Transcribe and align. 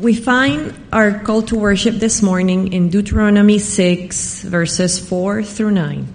We 0.00 0.14
find 0.14 0.72
our 0.94 1.18
call 1.18 1.42
to 1.52 1.56
worship 1.58 1.96
this 1.96 2.22
morning 2.22 2.72
in 2.72 2.88
Deuteronomy 2.88 3.58
6, 3.58 4.44
verses 4.44 4.98
4 4.98 5.42
through 5.42 5.72
9. 5.72 6.08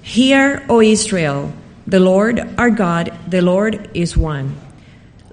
Hear, 0.00 0.64
O 0.68 0.80
Israel, 0.80 1.52
the 1.88 1.98
Lord 1.98 2.38
our 2.56 2.70
God, 2.70 3.12
the 3.26 3.42
Lord 3.42 3.90
is 3.94 4.16
one. 4.16 4.54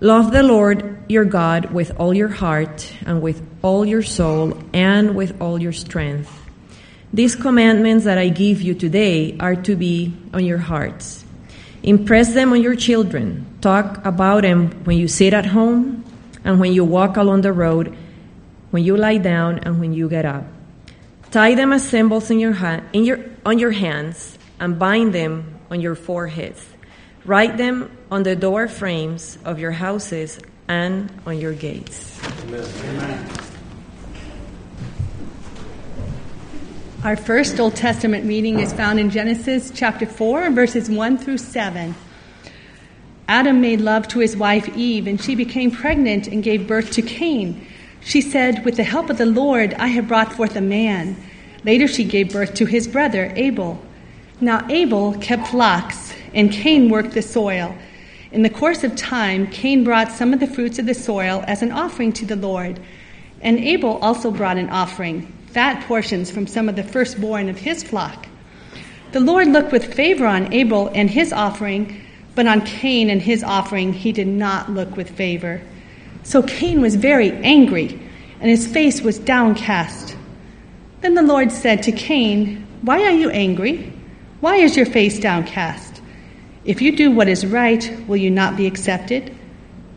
Love 0.01 0.31
the 0.31 0.41
Lord 0.41 1.03
your 1.07 1.25
God 1.25 1.69
with 1.71 1.91
all 1.99 2.15
your 2.15 2.29
heart, 2.29 2.91
and 3.05 3.21
with 3.21 3.45
all 3.61 3.85
your 3.85 4.01
soul, 4.01 4.57
and 4.73 5.15
with 5.15 5.39
all 5.39 5.61
your 5.61 5.73
strength. 5.73 6.33
These 7.13 7.35
commandments 7.35 8.05
that 8.05 8.17
I 8.17 8.29
give 8.29 8.59
you 8.59 8.73
today 8.73 9.37
are 9.39 9.55
to 9.55 9.75
be 9.75 10.17
on 10.33 10.43
your 10.43 10.57
hearts. 10.57 11.23
Impress 11.83 12.33
them 12.33 12.53
on 12.53 12.61
your 12.63 12.75
children. 12.75 13.45
Talk 13.61 14.03
about 14.03 14.41
them 14.41 14.83
when 14.83 14.97
you 14.97 15.07
sit 15.07 15.31
at 15.31 15.45
home 15.45 16.05
and 16.47 16.61
when 16.61 16.71
you 16.71 16.85
walk 16.85 17.17
along 17.17 17.41
the 17.41 17.51
road, 17.51 17.93
when 18.71 18.81
you 18.81 18.95
lie 18.95 19.17
down 19.17 19.59
and 19.59 19.81
when 19.81 19.91
you 19.91 20.07
get 20.07 20.23
up. 20.23 20.45
Tie 21.29 21.55
them 21.55 21.73
as 21.73 21.87
symbols 21.87 22.31
in 22.31 22.39
your 22.39 22.53
ha- 22.53 22.83
in 22.93 23.03
your, 23.03 23.19
on 23.45 23.59
your 23.59 23.71
hands 23.71 24.39
and 24.57 24.79
bind 24.79 25.13
them 25.13 25.59
on 25.69 25.81
your 25.81 25.93
foreheads. 25.93 26.65
Write 27.25 27.57
them 27.57 27.91
on 28.09 28.23
the 28.23 28.33
door 28.33 28.69
frames 28.69 29.37
of 29.43 29.59
your 29.59 29.71
houses 29.71 30.39
and 30.69 31.11
on 31.25 31.37
your 31.37 31.51
gates. 31.51 32.17
Amen. 32.43 33.27
Our 37.03 37.17
first 37.17 37.59
Old 37.59 37.75
Testament 37.75 38.25
reading 38.25 38.59
is 38.59 38.71
found 38.71 39.01
in 39.01 39.09
Genesis 39.09 39.69
chapter 39.75 40.05
4, 40.05 40.49
verses 40.51 40.89
1 40.89 41.17
through 41.17 41.39
7. 41.39 41.93
Adam 43.27 43.59
made 43.59 43.81
love 43.81 44.07
to 44.07 44.19
his 44.19 44.37
wife 44.37 44.69
Eve, 44.77 45.05
and 45.05 45.21
she 45.21 45.35
became 45.35 45.69
pregnant 45.69 46.27
and 46.27 46.43
gave 46.43 46.65
birth 46.65 46.91
to 46.91 47.01
Cain. 47.01 47.67
She 47.99 48.21
said, 48.21 48.63
With 48.63 48.77
the 48.77 48.85
help 48.85 49.09
of 49.09 49.17
the 49.17 49.25
Lord, 49.25 49.73
I 49.73 49.87
have 49.87 50.07
brought 50.07 50.31
forth 50.31 50.55
a 50.55 50.61
man. 50.61 51.17
Later, 51.65 51.89
she 51.89 52.05
gave 52.05 52.31
birth 52.31 52.53
to 52.53 52.65
his 52.65 52.87
brother, 52.87 53.33
Abel. 53.35 53.81
Now, 54.39 54.65
Abel 54.69 55.13
kept 55.15 55.47
flocks, 55.47 56.13
and 56.33 56.51
Cain 56.51 56.89
worked 56.89 57.11
the 57.11 57.21
soil. 57.21 57.75
In 58.31 58.43
the 58.43 58.49
course 58.49 58.85
of 58.85 58.95
time, 58.95 59.47
Cain 59.47 59.83
brought 59.83 60.11
some 60.11 60.31
of 60.31 60.39
the 60.39 60.47
fruits 60.47 60.79
of 60.79 60.85
the 60.85 60.93
soil 60.93 61.43
as 61.47 61.61
an 61.61 61.73
offering 61.73 62.13
to 62.13 62.25
the 62.25 62.35
Lord. 62.37 62.79
And 63.41 63.59
Abel 63.59 63.97
also 64.01 64.31
brought 64.31 64.57
an 64.57 64.69
offering, 64.69 65.33
fat 65.47 65.85
portions 65.85 66.31
from 66.31 66.47
some 66.47 66.69
of 66.69 66.77
the 66.77 66.83
firstborn 66.83 67.49
of 67.49 67.57
his 67.57 67.83
flock. 67.83 68.27
The 69.11 69.19
Lord 69.19 69.47
looked 69.47 69.73
with 69.73 69.93
favor 69.93 70.25
on 70.25 70.53
Abel 70.53 70.89
and 70.93 71.09
his 71.09 71.33
offering 71.33 72.03
but 72.37 72.45
on 72.45 72.61
Cain 72.61 73.09
and 73.09 73.19
his 73.19 73.43
offering, 73.43 73.91
he 73.91 74.11
did 74.11 74.27
not 74.27 74.69
look 74.71 74.95
with 74.95 75.09
favor. 75.09 75.59
So 76.21 76.43
Cain 76.43 76.81
was 76.81 76.93
very 76.93 77.31
angry, 77.31 77.99
and 78.39 78.47
his 78.47 78.67
face 78.67 79.01
was 79.01 79.17
downcast. 79.17 80.15
Then 81.01 81.15
the 81.15 81.23
Lord 81.23 81.51
said 81.51 81.81
to 81.81 81.91
Cain, 81.91 82.67
Why 82.83 83.01
are 83.05 83.11
you 83.11 83.31
angry? 83.31 83.91
Why 84.39 84.57
is 84.57 84.77
your 84.77 84.85
face 84.85 85.17
downcast? 85.17 85.99
If 86.63 86.79
you 86.79 86.95
do 86.95 87.09
what 87.09 87.27
is 87.27 87.43
right, 87.43 87.91
will 88.07 88.17
you 88.17 88.29
not 88.29 88.55
be 88.55 88.67
accepted? 88.67 89.35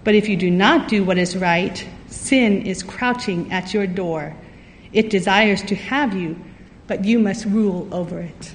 But 0.03 0.15
if 0.15 0.27
you 0.27 0.39
do 0.39 0.51
not 0.51 0.89
do 0.89 1.05
what 1.05 1.19
is 1.19 1.37
right, 1.37 1.87
sin 2.07 2.65
is 2.65 2.83
crouching 2.83 3.53
at 3.53 3.75
your 3.75 3.87
door. 3.87 4.35
It 4.95 5.11
desires 5.11 5.61
to 5.65 5.75
have 5.75 6.17
you, 6.17 6.43
but 6.87 7.05
you 7.05 7.19
must 7.19 7.45
rule 7.45 7.87
over 7.93 8.19
it. 8.19 8.55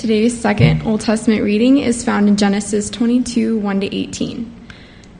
Today's 0.00 0.40
second 0.40 0.86
Old 0.86 1.02
Testament 1.02 1.42
reading 1.42 1.76
is 1.76 2.02
found 2.02 2.26
in 2.26 2.38
Genesis 2.38 2.88
22 2.88 3.58
1 3.58 3.80
to 3.80 3.94
18. 3.94 4.66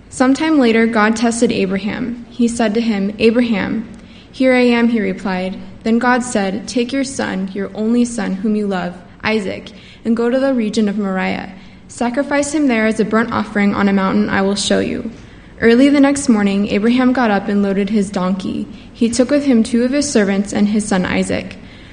Sometime 0.09 0.59
later, 0.59 0.87
God 0.87 1.17
tested 1.17 1.53
Abraham. 1.53 2.25
He 2.31 2.49
said 2.49 2.73
to 2.73 2.81
him, 2.81 3.15
Abraham, 3.19 3.87
here 4.33 4.55
I 4.55 4.61
am, 4.61 4.89
he 4.89 4.99
replied. 4.99 5.61
Then 5.83 5.99
God 5.99 6.23
said, 6.23 6.67
Take 6.67 6.95
your 6.95 7.05
son, 7.05 7.49
your 7.53 7.71
only 7.77 8.07
son, 8.07 8.33
whom 8.33 8.57
you 8.57 8.67
love, 8.67 8.99
Isaac, 9.23 9.71
and 10.07 10.17
go 10.17 10.31
to 10.31 10.41
the 10.41 10.55
region 10.55 10.89
of 10.89 10.97
Moriah. 10.97 11.55
Sacrifice 11.89 12.55
him 12.55 12.67
there 12.67 12.87
as 12.87 13.01
a 13.01 13.05
burnt 13.05 13.33
offering 13.33 13.75
on 13.75 13.87
a 13.87 13.93
mountain 13.93 14.31
I 14.31 14.41
will 14.41 14.57
show 14.57 14.81
you. 14.81 15.11
Early 15.61 15.91
the 15.91 16.01
next 16.01 16.31
morning, 16.31 16.69
Abraham 16.69 17.13
got 17.13 17.31
up 17.31 17.49
and 17.49 17.63
loaded 17.63 17.91
his 17.91 18.09
donkey. 18.09 18.63
He 18.95 19.11
took 19.11 19.29
with 19.29 19.45
him 19.45 19.63
two 19.63 19.85
of 19.85 19.91
his 19.91 20.11
servants 20.11 20.55
and 20.55 20.69
his 20.69 20.89
son 20.89 21.05
Isaac. 21.05 21.59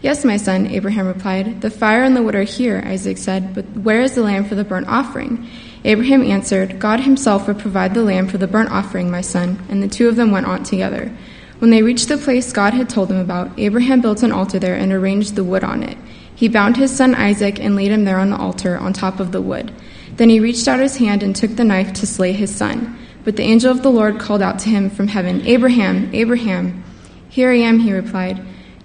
Yes, 0.00 0.24
my 0.24 0.36
son, 0.36 0.66
Abraham 0.68 1.08
replied. 1.08 1.60
The 1.60 1.70
fire 1.70 2.04
and 2.04 2.14
the 2.14 2.22
wood 2.22 2.36
are 2.36 2.44
here, 2.44 2.82
Isaac 2.86 3.18
said, 3.18 3.52
but 3.54 3.64
where 3.76 4.00
is 4.00 4.14
the 4.14 4.22
lamb 4.22 4.44
for 4.44 4.54
the 4.54 4.62
burnt 4.62 4.86
offering? 4.86 5.48
Abraham 5.84 6.22
answered, 6.22 6.78
God 6.78 7.00
himself 7.00 7.48
will 7.48 7.54
provide 7.54 7.94
the 7.94 8.04
lamb 8.04 8.28
for 8.28 8.38
the 8.38 8.46
burnt 8.46 8.70
offering, 8.70 9.10
my 9.10 9.22
son. 9.22 9.58
And 9.68 9.82
the 9.82 9.88
two 9.88 10.08
of 10.08 10.14
them 10.14 10.30
went 10.30 10.46
on 10.46 10.62
together. 10.62 11.10
When 11.58 11.70
they 11.70 11.82
reached 11.82 12.08
the 12.08 12.16
place 12.16 12.52
God 12.52 12.74
had 12.74 12.88
told 12.88 13.08
them 13.08 13.18
about, 13.18 13.58
Abraham 13.58 14.00
built 14.00 14.22
an 14.22 14.30
altar 14.30 14.60
there 14.60 14.76
and 14.76 14.92
arranged 14.92 15.34
the 15.34 15.42
wood 15.42 15.64
on 15.64 15.82
it. 15.82 15.98
He 16.32 16.46
bound 16.46 16.76
his 16.76 16.94
son 16.94 17.16
Isaac 17.16 17.58
and 17.58 17.74
laid 17.74 17.90
him 17.90 18.04
there 18.04 18.20
on 18.20 18.30
the 18.30 18.36
altar 18.36 18.78
on 18.78 18.92
top 18.92 19.18
of 19.18 19.32
the 19.32 19.42
wood. 19.42 19.72
Then 20.14 20.30
he 20.30 20.38
reached 20.38 20.68
out 20.68 20.78
his 20.78 20.96
hand 20.96 21.24
and 21.24 21.34
took 21.34 21.56
the 21.56 21.64
knife 21.64 21.92
to 21.94 22.06
slay 22.06 22.32
his 22.32 22.54
son. 22.54 22.96
But 23.24 23.34
the 23.34 23.42
angel 23.42 23.72
of 23.72 23.82
the 23.82 23.90
Lord 23.90 24.20
called 24.20 24.42
out 24.42 24.60
to 24.60 24.68
him 24.68 24.88
from 24.88 25.08
heaven, 25.08 25.44
Abraham, 25.44 26.14
Abraham. 26.14 26.84
Here 27.28 27.50
I 27.50 27.56
am, 27.56 27.80
he 27.80 27.92
replied. 27.92 28.40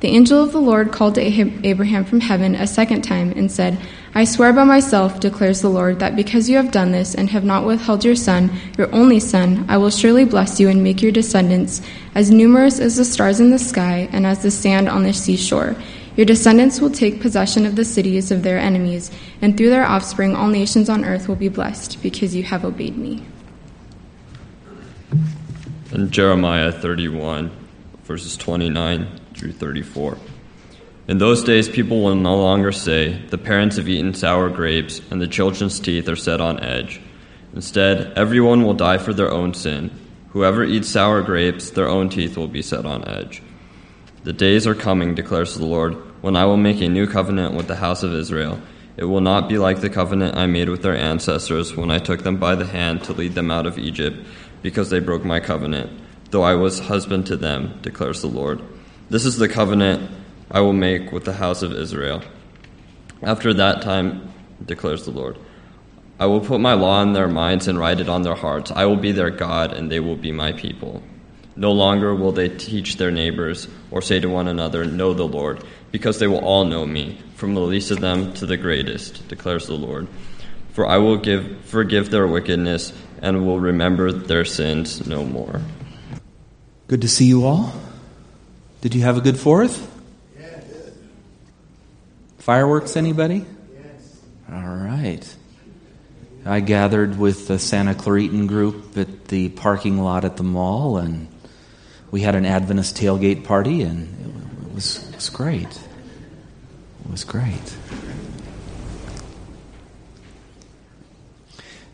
The 0.00 0.08
angel 0.08 0.42
of 0.42 0.52
the 0.52 0.60
Lord 0.60 0.92
called 0.92 1.16
to 1.16 1.20
Abraham 1.20 2.06
from 2.06 2.20
heaven 2.20 2.54
a 2.54 2.66
second 2.66 3.02
time 3.02 3.32
and 3.32 3.52
said, 3.52 3.78
I 4.14 4.24
swear 4.24 4.50
by 4.54 4.64
myself, 4.64 5.20
declares 5.20 5.60
the 5.60 5.68
Lord, 5.68 5.98
that 5.98 6.16
because 6.16 6.48
you 6.48 6.56
have 6.56 6.70
done 6.70 6.90
this 6.90 7.14
and 7.14 7.28
have 7.28 7.44
not 7.44 7.66
withheld 7.66 8.02
your 8.02 8.16
son, 8.16 8.50
your 8.78 8.92
only 8.94 9.20
son, 9.20 9.66
I 9.68 9.76
will 9.76 9.90
surely 9.90 10.24
bless 10.24 10.58
you 10.58 10.70
and 10.70 10.82
make 10.82 11.02
your 11.02 11.12
descendants 11.12 11.82
as 12.14 12.30
numerous 12.30 12.80
as 12.80 12.96
the 12.96 13.04
stars 13.04 13.40
in 13.40 13.50
the 13.50 13.58
sky 13.58 14.08
and 14.10 14.26
as 14.26 14.42
the 14.42 14.50
sand 14.50 14.88
on 14.88 15.02
the 15.02 15.12
seashore. 15.12 15.76
Your 16.16 16.24
descendants 16.24 16.80
will 16.80 16.90
take 16.90 17.20
possession 17.20 17.66
of 17.66 17.76
the 17.76 17.84
cities 17.84 18.30
of 18.30 18.42
their 18.42 18.58
enemies, 18.58 19.10
and 19.42 19.54
through 19.54 19.68
their 19.68 19.84
offspring 19.84 20.34
all 20.34 20.48
nations 20.48 20.88
on 20.88 21.04
earth 21.04 21.28
will 21.28 21.36
be 21.36 21.48
blessed, 21.48 22.02
because 22.02 22.34
you 22.34 22.42
have 22.44 22.64
obeyed 22.64 22.96
me. 22.96 23.22
In 25.92 26.10
Jeremiah 26.10 26.72
31, 26.72 27.50
verses 28.04 28.36
29 28.38 29.20
through 29.40 29.52
34. 29.52 30.18
In 31.08 31.16
those 31.18 31.42
days, 31.42 31.68
people 31.68 32.02
will 32.02 32.14
no 32.14 32.36
longer 32.36 32.70
say, 32.70 33.20
The 33.30 33.38
parents 33.38 33.76
have 33.76 33.88
eaten 33.88 34.12
sour 34.12 34.50
grapes, 34.50 35.00
and 35.10 35.20
the 35.20 35.26
children's 35.26 35.80
teeth 35.80 36.08
are 36.08 36.14
set 36.14 36.40
on 36.40 36.60
edge. 36.60 37.00
Instead, 37.54 38.12
everyone 38.16 38.62
will 38.62 38.74
die 38.74 38.98
for 38.98 39.14
their 39.14 39.30
own 39.30 39.54
sin. 39.54 39.90
Whoever 40.28 40.62
eats 40.62 40.88
sour 40.88 41.22
grapes, 41.22 41.70
their 41.70 41.88
own 41.88 42.10
teeth 42.10 42.36
will 42.36 42.48
be 42.48 42.62
set 42.62 42.84
on 42.84 43.08
edge. 43.08 43.42
The 44.22 44.34
days 44.34 44.66
are 44.66 44.74
coming, 44.74 45.14
declares 45.14 45.56
the 45.56 45.64
Lord, 45.64 45.94
when 46.22 46.36
I 46.36 46.44
will 46.44 46.58
make 46.58 46.82
a 46.82 46.88
new 46.88 47.06
covenant 47.06 47.54
with 47.54 47.66
the 47.66 47.76
house 47.76 48.02
of 48.02 48.12
Israel. 48.12 48.60
It 48.98 49.04
will 49.04 49.22
not 49.22 49.48
be 49.48 49.56
like 49.56 49.80
the 49.80 49.88
covenant 49.88 50.36
I 50.36 50.46
made 50.46 50.68
with 50.68 50.82
their 50.82 50.96
ancestors 50.96 51.74
when 51.74 51.90
I 51.90 51.98
took 51.98 52.22
them 52.22 52.36
by 52.36 52.54
the 52.54 52.66
hand 52.66 53.02
to 53.04 53.14
lead 53.14 53.34
them 53.34 53.50
out 53.50 53.66
of 53.66 53.78
Egypt, 53.78 54.18
because 54.60 54.90
they 54.90 55.00
broke 55.00 55.24
my 55.24 55.40
covenant, 55.40 55.90
though 56.30 56.42
I 56.42 56.54
was 56.54 56.80
husband 56.80 57.26
to 57.26 57.36
them, 57.36 57.78
declares 57.80 58.20
the 58.20 58.28
Lord. 58.28 58.60
This 59.10 59.24
is 59.24 59.36
the 59.36 59.48
covenant 59.48 60.08
I 60.52 60.60
will 60.60 60.72
make 60.72 61.10
with 61.10 61.24
the 61.24 61.32
house 61.32 61.62
of 61.62 61.72
Israel. 61.72 62.22
After 63.20 63.52
that 63.54 63.82
time, 63.82 64.32
declares 64.64 65.04
the 65.04 65.10
Lord, 65.10 65.36
I 66.20 66.26
will 66.26 66.40
put 66.40 66.60
my 66.60 66.74
law 66.74 67.02
in 67.02 67.12
their 67.12 67.26
minds 67.26 67.66
and 67.66 67.76
write 67.76 67.98
it 67.98 68.08
on 68.08 68.22
their 68.22 68.36
hearts. 68.36 68.70
I 68.70 68.84
will 68.84 68.96
be 68.96 69.10
their 69.10 69.30
God, 69.30 69.72
and 69.72 69.90
they 69.90 69.98
will 69.98 70.14
be 70.14 70.30
my 70.30 70.52
people. 70.52 71.02
No 71.56 71.72
longer 71.72 72.14
will 72.14 72.30
they 72.30 72.48
teach 72.48 72.98
their 72.98 73.10
neighbors 73.10 73.66
or 73.90 74.00
say 74.00 74.20
to 74.20 74.28
one 74.28 74.46
another, 74.46 74.84
Know 74.84 75.12
the 75.12 75.26
Lord, 75.26 75.64
because 75.90 76.20
they 76.20 76.28
will 76.28 76.44
all 76.44 76.64
know 76.64 76.86
me, 76.86 77.18
from 77.34 77.54
the 77.54 77.60
least 77.62 77.90
of 77.90 77.98
them 77.98 78.32
to 78.34 78.46
the 78.46 78.56
greatest, 78.56 79.26
declares 79.26 79.66
the 79.66 79.74
Lord. 79.74 80.06
For 80.72 80.86
I 80.86 80.98
will 80.98 81.16
give, 81.16 81.64
forgive 81.64 82.10
their 82.10 82.28
wickedness 82.28 82.92
and 83.20 83.44
will 83.44 83.58
remember 83.58 84.12
their 84.12 84.44
sins 84.44 85.04
no 85.04 85.24
more. 85.24 85.60
Good 86.86 87.02
to 87.02 87.08
see 87.08 87.24
you 87.24 87.44
all. 87.44 87.72
Did 88.80 88.94
you 88.94 89.02
have 89.02 89.18
a 89.18 89.20
good 89.20 89.38
fourth? 89.38 89.90
Good. 90.38 90.94
Fireworks, 92.38 92.96
anybody? 92.96 93.44
Yes. 93.74 94.20
All 94.50 94.74
right. 94.74 95.36
I 96.46 96.60
gathered 96.60 97.18
with 97.18 97.46
the 97.46 97.58
Santa 97.58 97.94
Claritan 97.94 98.46
group 98.46 98.96
at 98.96 99.26
the 99.26 99.50
parking 99.50 99.98
lot 99.98 100.24
at 100.24 100.38
the 100.38 100.42
mall, 100.42 100.96
and 100.96 101.28
we 102.10 102.22
had 102.22 102.34
an 102.34 102.46
Adventist 102.46 102.96
tailgate 102.96 103.44
party, 103.44 103.82
and 103.82 104.08
it 104.66 104.74
was, 104.74 105.06
it 105.10 105.14
was 105.14 105.28
great. 105.28 105.68
It 107.04 107.10
was 107.10 107.24
great. 107.24 107.76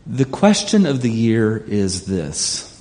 The 0.05 0.23
question 0.23 0.85
of 0.85 1.01
the 1.01 1.11
year 1.11 1.57
is 1.57 2.05
this. 2.05 2.76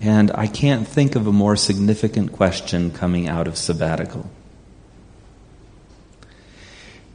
And 0.00 0.30
I 0.32 0.46
can't 0.46 0.86
think 0.86 1.14
of 1.14 1.26
a 1.26 1.32
more 1.32 1.56
significant 1.56 2.32
question 2.32 2.90
coming 2.90 3.28
out 3.28 3.46
of 3.46 3.56
sabbatical. 3.56 4.28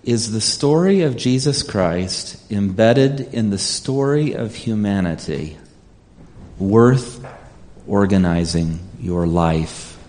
Is 0.03 0.31
the 0.31 0.41
story 0.41 1.01
of 1.01 1.17
Jesus 1.17 1.61
Christ 1.61 2.51
embedded 2.51 3.33
in 3.33 3.49
the 3.49 3.57
story 3.57 4.33
of 4.33 4.55
humanity 4.55 5.57
worth 6.57 7.25
organizing 7.85 8.79
your 8.99 9.27
life 9.27 9.99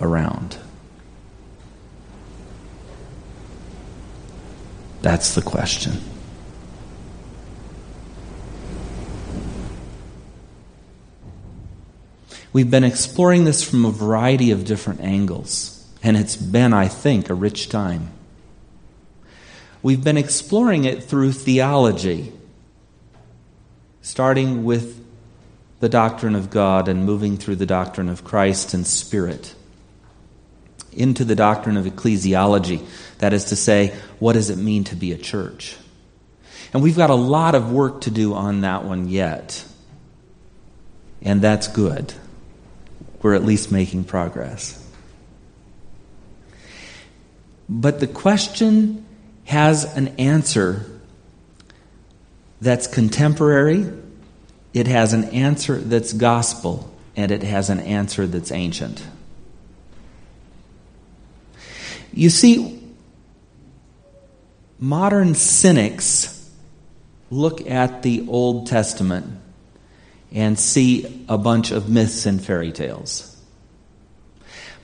around? 0.00 0.56
That's 5.02 5.34
the 5.34 5.42
question. 5.42 6.11
We've 12.52 12.70
been 12.70 12.84
exploring 12.84 13.44
this 13.44 13.62
from 13.62 13.86
a 13.86 13.90
variety 13.90 14.50
of 14.50 14.66
different 14.66 15.00
angles, 15.00 15.86
and 16.02 16.16
it's 16.16 16.36
been, 16.36 16.74
I 16.74 16.86
think, 16.86 17.30
a 17.30 17.34
rich 17.34 17.70
time. 17.70 18.10
We've 19.82 20.04
been 20.04 20.18
exploring 20.18 20.84
it 20.84 21.02
through 21.02 21.32
theology, 21.32 22.32
starting 24.02 24.64
with 24.64 25.02
the 25.80 25.88
doctrine 25.88 26.34
of 26.34 26.50
God 26.50 26.88
and 26.88 27.06
moving 27.06 27.38
through 27.38 27.56
the 27.56 27.66
doctrine 27.66 28.08
of 28.08 28.22
Christ 28.22 28.74
and 28.74 28.86
Spirit 28.86 29.54
into 30.92 31.24
the 31.24 31.34
doctrine 31.34 31.78
of 31.78 31.86
ecclesiology. 31.86 32.86
That 33.18 33.32
is 33.32 33.46
to 33.46 33.56
say, 33.56 33.94
what 34.18 34.34
does 34.34 34.50
it 34.50 34.58
mean 34.58 34.84
to 34.84 34.94
be 34.94 35.12
a 35.12 35.18
church? 35.18 35.76
And 36.74 36.82
we've 36.82 36.96
got 36.96 37.10
a 37.10 37.14
lot 37.14 37.54
of 37.54 37.72
work 37.72 38.02
to 38.02 38.10
do 38.10 38.34
on 38.34 38.60
that 38.60 38.84
one 38.84 39.08
yet. 39.08 39.64
And 41.22 41.40
that's 41.40 41.66
good 41.66 42.12
we're 43.22 43.34
at 43.34 43.44
least 43.44 43.70
making 43.70 44.04
progress. 44.04 44.78
But 47.68 48.00
the 48.00 48.06
question 48.06 49.06
has 49.44 49.84
an 49.96 50.08
answer 50.18 50.86
that's 52.60 52.86
contemporary, 52.86 53.90
it 54.74 54.86
has 54.86 55.12
an 55.12 55.24
answer 55.24 55.78
that's 55.78 56.12
gospel, 56.12 56.92
and 57.16 57.30
it 57.30 57.42
has 57.42 57.70
an 57.70 57.80
answer 57.80 58.26
that's 58.26 58.52
ancient. 58.52 59.04
You 62.12 62.30
see, 62.30 62.82
modern 64.78 65.34
cynics 65.34 66.50
look 67.30 67.66
at 67.68 68.02
the 68.02 68.26
Old 68.28 68.66
Testament 68.66 69.41
and 70.34 70.58
see 70.58 71.24
a 71.28 71.38
bunch 71.38 71.70
of 71.70 71.88
myths 71.88 72.26
and 72.26 72.44
fairy 72.44 72.72
tales. 72.72 73.36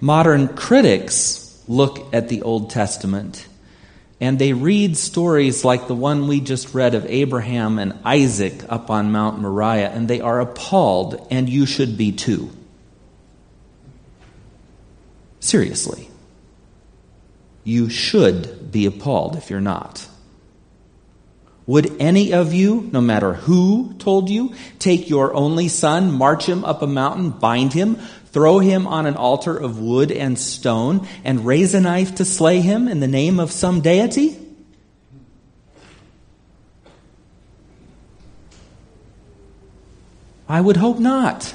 Modern 0.00 0.48
critics 0.48 1.62
look 1.66 2.14
at 2.14 2.28
the 2.28 2.42
Old 2.42 2.70
Testament 2.70 3.48
and 4.20 4.38
they 4.38 4.52
read 4.52 4.96
stories 4.96 5.64
like 5.64 5.86
the 5.86 5.94
one 5.94 6.26
we 6.26 6.40
just 6.40 6.74
read 6.74 6.94
of 6.94 7.06
Abraham 7.06 7.78
and 7.78 7.98
Isaac 8.04 8.64
up 8.68 8.90
on 8.90 9.12
Mount 9.12 9.38
Moriah, 9.38 9.90
and 9.90 10.08
they 10.08 10.20
are 10.20 10.40
appalled, 10.40 11.26
and 11.30 11.48
you 11.48 11.66
should 11.66 11.96
be 11.96 12.10
too. 12.10 12.50
Seriously. 15.38 16.10
You 17.62 17.88
should 17.88 18.72
be 18.72 18.86
appalled 18.86 19.36
if 19.36 19.50
you're 19.50 19.60
not. 19.60 20.07
Would 21.68 22.00
any 22.00 22.32
of 22.32 22.54
you, 22.54 22.88
no 22.94 23.02
matter 23.02 23.34
who 23.34 23.92
told 23.98 24.30
you, 24.30 24.54
take 24.78 25.10
your 25.10 25.34
only 25.34 25.68
son, 25.68 26.10
march 26.10 26.46
him 26.46 26.64
up 26.64 26.80
a 26.80 26.86
mountain, 26.86 27.28
bind 27.28 27.74
him, 27.74 27.96
throw 28.32 28.58
him 28.58 28.86
on 28.86 29.04
an 29.04 29.16
altar 29.16 29.54
of 29.54 29.78
wood 29.78 30.10
and 30.10 30.38
stone, 30.38 31.06
and 31.24 31.44
raise 31.44 31.74
a 31.74 31.80
knife 31.82 32.14
to 32.14 32.24
slay 32.24 32.62
him 32.62 32.88
in 32.88 33.00
the 33.00 33.06
name 33.06 33.38
of 33.38 33.52
some 33.52 33.82
deity? 33.82 34.38
I 40.48 40.62
would 40.62 40.78
hope 40.78 40.98
not. 40.98 41.54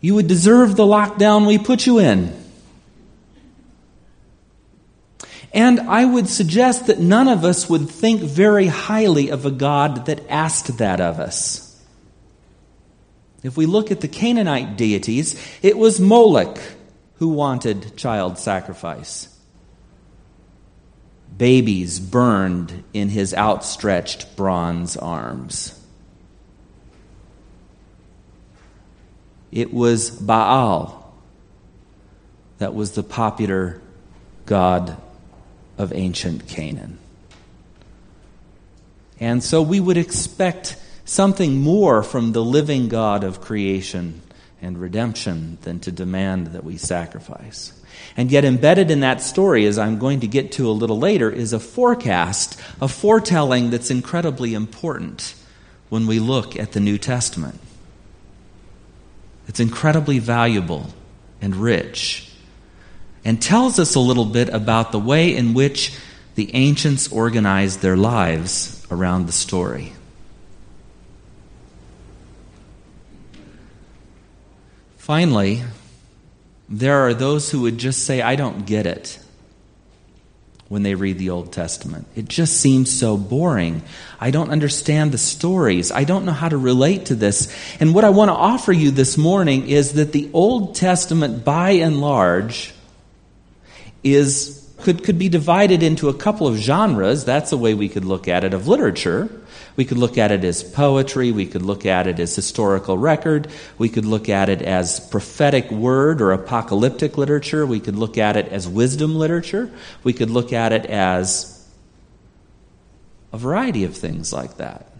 You 0.00 0.14
would 0.14 0.28
deserve 0.28 0.76
the 0.76 0.84
lockdown 0.84 1.48
we 1.48 1.58
put 1.58 1.84
you 1.84 1.98
in. 1.98 2.32
And 5.52 5.80
I 5.80 6.04
would 6.04 6.28
suggest 6.28 6.86
that 6.86 6.98
none 6.98 7.28
of 7.28 7.44
us 7.44 7.68
would 7.68 7.88
think 7.88 8.20
very 8.20 8.66
highly 8.66 9.30
of 9.30 9.46
a 9.46 9.50
God 9.50 10.06
that 10.06 10.28
asked 10.28 10.78
that 10.78 11.00
of 11.00 11.18
us. 11.18 11.64
If 13.42 13.56
we 13.56 13.66
look 13.66 13.90
at 13.90 14.00
the 14.00 14.08
Canaanite 14.08 14.76
deities, 14.76 15.40
it 15.62 15.78
was 15.78 16.00
Moloch 16.00 16.58
who 17.14 17.28
wanted 17.28 17.96
child 17.96 18.38
sacrifice. 18.38 19.34
Babies 21.36 22.00
burned 22.00 22.84
in 22.92 23.08
his 23.08 23.32
outstretched 23.32 24.36
bronze 24.36 24.96
arms. 24.96 25.74
It 29.50 29.72
was 29.72 30.10
Baal 30.10 30.98
that 32.58 32.74
was 32.74 32.92
the 32.92 33.02
popular 33.02 33.80
god 34.44 34.96
of 35.78 35.92
ancient 35.94 36.46
Canaan. 36.48 36.98
And 39.20 39.42
so 39.42 39.62
we 39.62 39.80
would 39.80 39.96
expect 39.96 40.76
something 41.04 41.60
more 41.60 42.02
from 42.02 42.32
the 42.32 42.44
living 42.44 42.88
God 42.88 43.24
of 43.24 43.40
creation 43.40 44.20
and 44.60 44.78
redemption 44.78 45.58
than 45.62 45.80
to 45.80 45.92
demand 45.92 46.48
that 46.48 46.64
we 46.64 46.76
sacrifice. 46.76 47.72
And 48.16 48.30
yet, 48.30 48.44
embedded 48.44 48.90
in 48.90 49.00
that 49.00 49.22
story, 49.22 49.64
as 49.66 49.78
I'm 49.78 49.98
going 49.98 50.20
to 50.20 50.28
get 50.28 50.52
to 50.52 50.68
a 50.68 50.72
little 50.72 50.98
later, 50.98 51.30
is 51.30 51.52
a 51.52 51.60
forecast, 51.60 52.60
a 52.80 52.88
foretelling 52.88 53.70
that's 53.70 53.90
incredibly 53.90 54.54
important 54.54 55.34
when 55.88 56.06
we 56.06 56.18
look 56.18 56.56
at 56.56 56.72
the 56.72 56.80
New 56.80 56.98
Testament. 56.98 57.58
It's 59.48 59.60
incredibly 59.60 60.18
valuable 60.18 60.88
and 61.40 61.56
rich 61.56 62.30
and 63.28 63.42
tells 63.42 63.78
us 63.78 63.94
a 63.94 64.00
little 64.00 64.24
bit 64.24 64.48
about 64.48 64.90
the 64.90 64.98
way 64.98 65.36
in 65.36 65.52
which 65.52 65.94
the 66.34 66.54
ancients 66.54 67.12
organized 67.12 67.82
their 67.82 67.94
lives 67.94 68.86
around 68.90 69.26
the 69.26 69.32
story. 69.32 69.92
Finally, 74.96 75.62
there 76.70 77.06
are 77.06 77.12
those 77.12 77.50
who 77.50 77.60
would 77.60 77.76
just 77.76 78.06
say, 78.06 78.22
I 78.22 78.34
don't 78.34 78.64
get 78.64 78.86
it 78.86 79.18
when 80.68 80.82
they 80.82 80.94
read 80.94 81.18
the 81.18 81.28
Old 81.28 81.52
Testament. 81.52 82.06
It 82.16 82.28
just 82.28 82.58
seems 82.58 82.90
so 82.90 83.18
boring. 83.18 83.82
I 84.18 84.30
don't 84.30 84.48
understand 84.48 85.12
the 85.12 85.18
stories. 85.18 85.92
I 85.92 86.04
don't 86.04 86.24
know 86.24 86.32
how 86.32 86.48
to 86.48 86.56
relate 86.56 87.04
to 87.06 87.14
this. 87.14 87.54
And 87.78 87.94
what 87.94 88.04
I 88.04 88.08
want 88.08 88.30
to 88.30 88.34
offer 88.34 88.72
you 88.72 88.90
this 88.90 89.18
morning 89.18 89.68
is 89.68 89.92
that 89.94 90.12
the 90.12 90.30
Old 90.32 90.76
Testament, 90.76 91.44
by 91.44 91.72
and 91.72 92.00
large, 92.00 92.72
is 94.02 94.58
could, 94.78 95.02
could 95.02 95.18
be 95.18 95.28
divided 95.28 95.82
into 95.82 96.08
a 96.08 96.14
couple 96.14 96.46
of 96.46 96.56
genres. 96.56 97.24
That's 97.24 97.52
a 97.52 97.56
way 97.56 97.74
we 97.74 97.88
could 97.88 98.04
look 98.04 98.28
at 98.28 98.44
it 98.44 98.54
of 98.54 98.68
literature. 98.68 99.28
We 99.76 99.84
could 99.84 99.98
look 99.98 100.18
at 100.18 100.30
it 100.30 100.44
as 100.44 100.62
poetry. 100.62 101.32
We 101.32 101.46
could 101.46 101.62
look 101.62 101.84
at 101.86 102.06
it 102.06 102.18
as 102.20 102.34
historical 102.34 102.96
record. 102.96 103.48
We 103.76 103.88
could 103.88 104.04
look 104.04 104.28
at 104.28 104.48
it 104.48 104.62
as 104.62 105.00
prophetic 105.00 105.70
word 105.70 106.20
or 106.20 106.32
apocalyptic 106.32 107.18
literature. 107.18 107.66
We 107.66 107.80
could 107.80 107.96
look 107.96 108.18
at 108.18 108.36
it 108.36 108.48
as 108.48 108.68
wisdom 108.68 109.16
literature. 109.16 109.70
We 110.04 110.12
could 110.12 110.30
look 110.30 110.52
at 110.52 110.72
it 110.72 110.86
as 110.86 111.66
a 113.32 113.38
variety 113.38 113.84
of 113.84 113.96
things 113.96 114.32
like 114.32 114.56
that. 114.56 114.92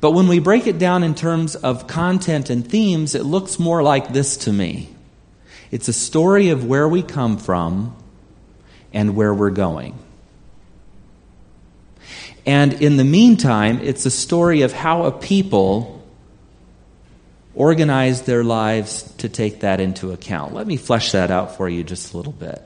But 0.00 0.10
when 0.10 0.28
we 0.28 0.40
break 0.40 0.66
it 0.66 0.78
down 0.78 1.02
in 1.02 1.14
terms 1.14 1.56
of 1.56 1.86
content 1.86 2.50
and 2.50 2.68
themes, 2.68 3.14
it 3.14 3.24
looks 3.24 3.58
more 3.58 3.82
like 3.82 4.12
this 4.12 4.36
to 4.38 4.52
me. 4.52 4.95
It's 5.70 5.88
a 5.88 5.92
story 5.92 6.50
of 6.50 6.64
where 6.64 6.88
we 6.88 7.02
come 7.02 7.38
from 7.38 7.96
and 8.92 9.16
where 9.16 9.34
we're 9.34 9.50
going. 9.50 9.98
And 12.44 12.74
in 12.74 12.96
the 12.96 13.04
meantime, 13.04 13.80
it's 13.82 14.06
a 14.06 14.10
story 14.10 14.62
of 14.62 14.72
how 14.72 15.04
a 15.04 15.12
people 15.12 16.04
organize 17.54 18.22
their 18.22 18.44
lives 18.44 19.02
to 19.18 19.28
take 19.28 19.60
that 19.60 19.80
into 19.80 20.12
account. 20.12 20.54
Let 20.54 20.66
me 20.66 20.76
flesh 20.76 21.12
that 21.12 21.30
out 21.30 21.56
for 21.56 21.68
you 21.68 21.82
just 21.82 22.14
a 22.14 22.16
little 22.16 22.32
bit. 22.32 22.62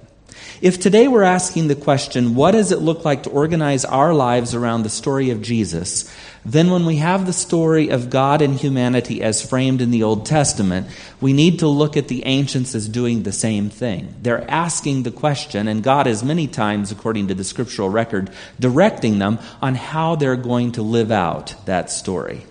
If 0.61 0.79
today 0.79 1.09
we're 1.09 1.23
asking 1.23 1.69
the 1.69 1.75
question, 1.75 2.35
what 2.35 2.53
does 2.53 2.73
it 2.73 2.81
look 2.81 3.05
like 3.05 3.23
to 3.23 3.31
organize 3.31 3.85
our 3.85 4.13
lives 4.13 4.55
around 4.55 4.83
the 4.83 4.91
story 4.91 5.31
of 5.31 5.41
Jesus? 5.41 6.13
Then, 6.45 6.71
when 6.71 6.87
we 6.87 6.97
have 6.97 7.27
the 7.27 7.35
story 7.35 7.91
of 7.91 8.09
God 8.09 8.41
and 8.41 8.55
humanity 8.55 9.23
as 9.23 9.47
framed 9.47 9.83
in 9.83 9.91
the 9.91 10.03
Old 10.03 10.25
Testament, 10.25 10.87
we 11.21 11.35
need 11.35 11.59
to 11.59 11.69
look 11.69 11.99
at 11.99 12.09
the 12.09 12.25
ancients 12.25 12.75
as 12.75 12.89
doing 12.89 13.23
the 13.23 13.33
same 13.33 13.69
thing. 13.69 14.15
They're 14.23 14.51
asking 14.51 15.03
the 15.03 15.11
question, 15.11 15.69
and 15.69 15.83
God 15.83 16.07
is 16.07 16.25
many 16.25 16.47
times, 16.47 16.91
according 16.91 17.29
to 17.29 17.35
the 17.35 17.45
scriptural 17.45 17.91
record, 17.91 18.31
directing 18.59 19.19
them 19.19 19.39
on 19.61 19.75
how 19.75 20.17
they're 20.17 20.37
going 20.37 20.73
to 20.73 20.83
live 20.83 21.11
out 21.11 21.55
that 21.67 21.91
story. 21.91 22.47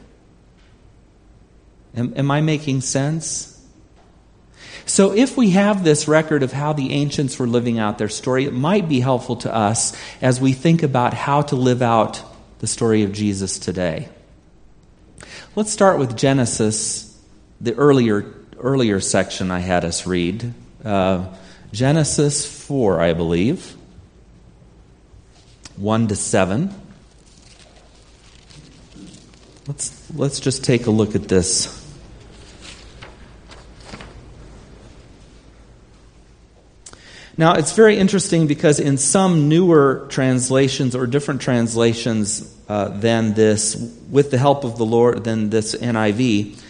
Am, 1.95 2.13
am 2.15 2.29
I 2.29 2.41
making 2.41 2.81
sense? 2.81 3.58
So, 4.89 5.13
if 5.13 5.37
we 5.37 5.51
have 5.51 5.83
this 5.83 6.07
record 6.07 6.41
of 6.41 6.51
how 6.51 6.73
the 6.73 6.93
ancients 6.93 7.37
were 7.37 7.45
living 7.45 7.77
out 7.77 7.99
their 7.99 8.09
story, 8.09 8.45
it 8.45 8.53
might 8.53 8.89
be 8.89 8.99
helpful 8.99 9.35
to 9.37 9.53
us 9.53 9.95
as 10.19 10.41
we 10.41 10.51
think 10.51 10.81
about 10.81 11.13
how 11.13 11.43
to 11.43 11.55
live 11.55 11.83
out 11.83 12.23
the 12.57 12.65
story 12.65 13.03
of 13.03 13.11
Jesus 13.11 13.59
today. 13.59 14.09
Let's 15.55 15.71
start 15.71 15.99
with 15.99 16.17
Genesis, 16.17 17.15
the 17.61 17.75
earlier, 17.75 18.33
earlier 18.57 18.99
section 18.99 19.51
I 19.51 19.59
had 19.59 19.85
us 19.85 20.07
read. 20.07 20.55
Uh, 20.83 21.35
Genesis 21.71 22.43
4, 22.65 22.99
I 22.99 23.13
believe, 23.13 23.75
1 25.75 26.07
to 26.07 26.15
7. 26.15 26.73
Let's, 29.67 30.15
let's 30.15 30.39
just 30.39 30.63
take 30.63 30.87
a 30.87 30.91
look 30.91 31.13
at 31.13 31.27
this. 31.27 31.78
Now, 37.39 37.53
it's 37.53 37.71
very 37.71 37.97
interesting 37.97 38.47
because 38.47 38.81
in 38.81 38.97
some 38.97 39.47
newer 39.47 40.05
translations 40.09 40.93
or 40.93 41.07
different 41.07 41.39
translations 41.39 42.53
uh, 42.67 42.89
than 42.89 43.33
this, 43.33 43.77
with 44.09 44.29
the 44.29 44.37
help 44.37 44.65
of 44.65 44.77
the 44.77 44.85
Lord, 44.85 45.23
than 45.23 45.49
this 45.49 45.73
NIV, 45.73 46.61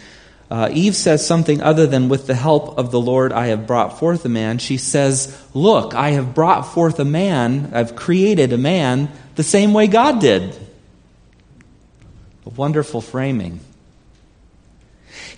uh, 0.48 0.68
Eve 0.70 0.94
says 0.94 1.26
something 1.26 1.60
other 1.60 1.88
than, 1.88 2.08
with 2.08 2.28
the 2.28 2.36
help 2.36 2.78
of 2.78 2.92
the 2.92 3.00
Lord, 3.00 3.32
I 3.32 3.48
have 3.48 3.66
brought 3.66 3.98
forth 3.98 4.24
a 4.24 4.28
man. 4.28 4.58
She 4.58 4.76
says, 4.76 5.36
Look, 5.54 5.94
I 5.94 6.10
have 6.10 6.36
brought 6.36 6.62
forth 6.62 7.00
a 7.00 7.04
man, 7.04 7.72
I've 7.74 7.96
created 7.96 8.52
a 8.52 8.58
man 8.58 9.08
the 9.34 9.42
same 9.42 9.72
way 9.72 9.88
God 9.88 10.20
did. 10.20 10.54
A 12.46 12.50
wonderful 12.50 13.00
framing. 13.00 13.58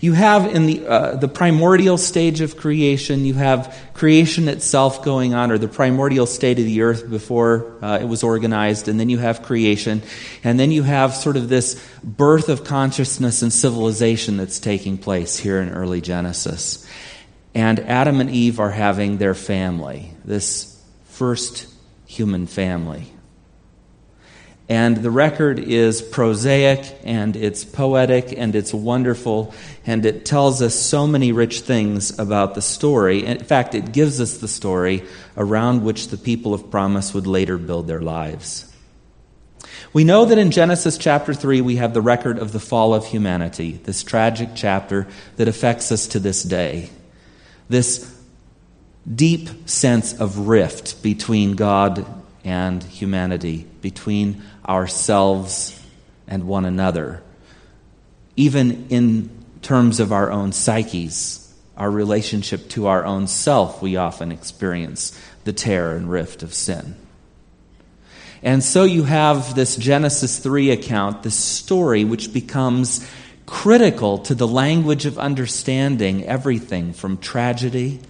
You 0.01 0.13
have 0.15 0.47
in 0.47 0.67
the, 0.67 0.87
uh, 0.87 1.17
the 1.17 1.29
primordial 1.29 1.99
stage 1.99 2.41
of 2.41 2.57
creation, 2.57 3.25
you 3.25 3.35
have 3.35 3.77
creation 3.95 4.49
itself 4.49 5.05
going 5.05 5.35
on, 5.35 5.51
or 5.51 5.59
the 5.59 5.69
primordial 5.69 6.27
state 6.27 6.59
of 6.59 6.65
the 6.65 6.83
earth 6.83 7.09
before 7.09 7.79
uh, 7.83 7.99
it 8.01 8.07
was 8.07 8.23
organized, 8.23 8.89
and 8.89 8.99
then 8.99 9.09
you 9.09 9.19
have 9.19 9.43
creation, 9.43 10.03
and 10.43 10.59
then 10.59 10.71
you 10.71 10.83
have 10.83 11.15
sort 11.15 11.37
of 11.37 11.49
this 11.49 11.83
birth 12.03 12.49
of 12.49 12.65
consciousness 12.65 13.43
and 13.43 13.53
civilization 13.53 14.37
that's 14.37 14.59
taking 14.59 14.99
place 14.99 15.39
here 15.39 15.61
in 15.61 15.71
early 15.71 16.01
Genesis. 16.01 16.87
And 17.55 17.81
Adam 17.81 18.21
and 18.21 18.31
Eve 18.31 18.61
are 18.61 18.71
having 18.71 19.19
their 19.19 19.35
family, 19.35 20.13
this 20.25 20.83
first 21.05 21.67
human 22.07 22.47
family. 22.47 23.12
And 24.73 24.97
the 24.97 25.11
record 25.11 25.59
is 25.59 26.01
prosaic 26.01 26.99
and 27.05 27.37
it's 27.37 27.63
poetic 27.63 28.33
and 28.35 28.57
it's 28.57 28.73
wonderful 28.73 29.53
and 29.85 30.07
it 30.07 30.25
tells 30.25 30.63
us 30.63 30.75
so 30.75 31.07
many 31.07 31.31
rich 31.31 31.61
things 31.61 32.19
about 32.19 32.55
the 32.55 32.63
story. 32.63 33.27
In 33.27 33.45
fact, 33.45 33.75
it 33.75 33.93
gives 33.93 34.19
us 34.19 34.39
the 34.39 34.49
story 34.49 35.05
around 35.37 35.85
which 35.85 36.09
the 36.09 36.17
people 36.17 36.55
of 36.55 36.71
promise 36.71 37.13
would 37.13 37.27
later 37.27 37.59
build 37.59 37.87
their 37.87 38.01
lives. 38.01 38.75
We 39.93 40.05
know 40.05 40.25
that 40.25 40.39
in 40.39 40.51
Genesis 40.51 40.97
chapter 40.97 41.35
3, 41.35 41.61
we 41.61 41.77
have 41.77 41.93
the 41.93 42.01
record 42.01 42.39
of 42.39 42.53
the 42.53 42.59
fall 42.59 42.95
of 42.95 43.05
humanity, 43.05 43.73
this 43.73 44.03
tragic 44.03 44.53
chapter 44.55 45.07
that 45.37 45.49
affects 45.49 45.93
us 45.93 46.07
to 46.07 46.19
this 46.19 46.43
day. 46.43 46.89
This 47.69 48.11
deep 49.15 49.69
sense 49.69 50.19
of 50.19 50.49
rift 50.49 51.03
between 51.03 51.57
God 51.57 52.07
and 52.43 52.83
humanity, 52.83 53.69
between 53.83 54.43
ourselves 54.67 55.79
and 56.27 56.45
one 56.45 56.65
another, 56.65 57.23
even 58.37 58.87
in 58.89 59.29
terms 59.61 60.01
of 60.01 60.13
our 60.13 60.31
own 60.31 60.53
psyches, 60.53 61.55
our 61.77 61.91
relationship 61.91 62.69
to 62.71 62.87
our 62.87 63.05
own 63.05 63.27
self, 63.27 63.83
we 63.83 63.97
often 63.97 64.33
experience 64.33 65.19
the 65.45 65.53
tear 65.53 65.97
and 65.97 66.11
rift 66.11 66.43
of 66.43 66.55
sin. 66.55 66.97
And 68.43 68.63
so 68.63 68.85
you 68.85 69.05
have 69.05 69.55
this 69.55 69.77
Genesis 69.77 70.39
3 70.39 70.71
account, 70.71 71.23
this 71.23 71.37
story, 71.37 72.05
which 72.05 72.33
becomes 72.33 73.09
critical 73.47 74.19
to 74.19 74.35
the 74.35 74.49
language 74.49 75.07
of 75.07 75.19
understanding 75.19 76.25
everything 76.25 76.93
from 76.93 77.19
tragedy 77.19 78.01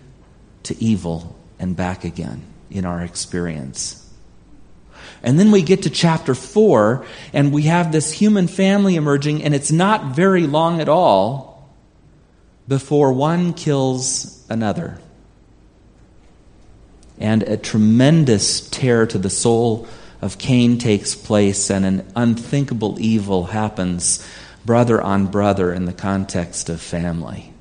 to 0.63 0.83
evil 0.83 1.37
and 1.59 1.77
back 1.77 2.05
again 2.05 2.43
in 2.71 2.85
our 2.87 3.03
experience. 3.03 4.02
And 5.23 5.39
then 5.39 5.53
we 5.53 5.63
get 5.63 5.83
to 5.83 5.91
chapter 5.91 6.35
4, 6.35 7.07
and 7.33 7.53
we 7.53 7.63
have 7.63 7.93
this 7.93 8.13
human 8.13 8.49
family 8.49 8.97
emerging, 8.97 9.45
and 9.45 9.55
it's 9.55 9.71
not 9.71 10.17
very 10.17 10.47
long 10.47 10.81
at 10.81 10.89
all 10.89 11.71
before 12.67 13.13
one 13.13 13.53
kills 13.53 14.45
another. 14.49 14.99
And 17.19 17.45
a 17.45 17.57
tremendous 17.57 18.69
tear 18.69 19.07
to 19.07 19.19
the 19.19 19.31
soul 19.31 19.87
of 20.21 20.39
Cain 20.39 20.79
takes 20.79 21.15
place, 21.15 21.71
and 21.71 21.85
an 21.85 22.13
unthinkable 22.17 22.97
evil 22.99 23.47
happens, 23.47 24.27
brother 24.65 25.01
on 25.01 25.27
brother, 25.27 25.73
in 25.73 25.85
the 25.85 25.93
context 25.93 26.69
of 26.69 26.81
family. 26.81 27.53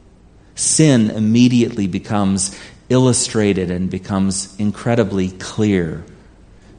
Sin 0.56 1.12
immediately 1.12 1.88
becomes 1.88 2.58
illustrated 2.90 3.70
and 3.70 3.90
becomes 3.90 4.56
incredibly 4.60 5.30
clear 5.30 6.04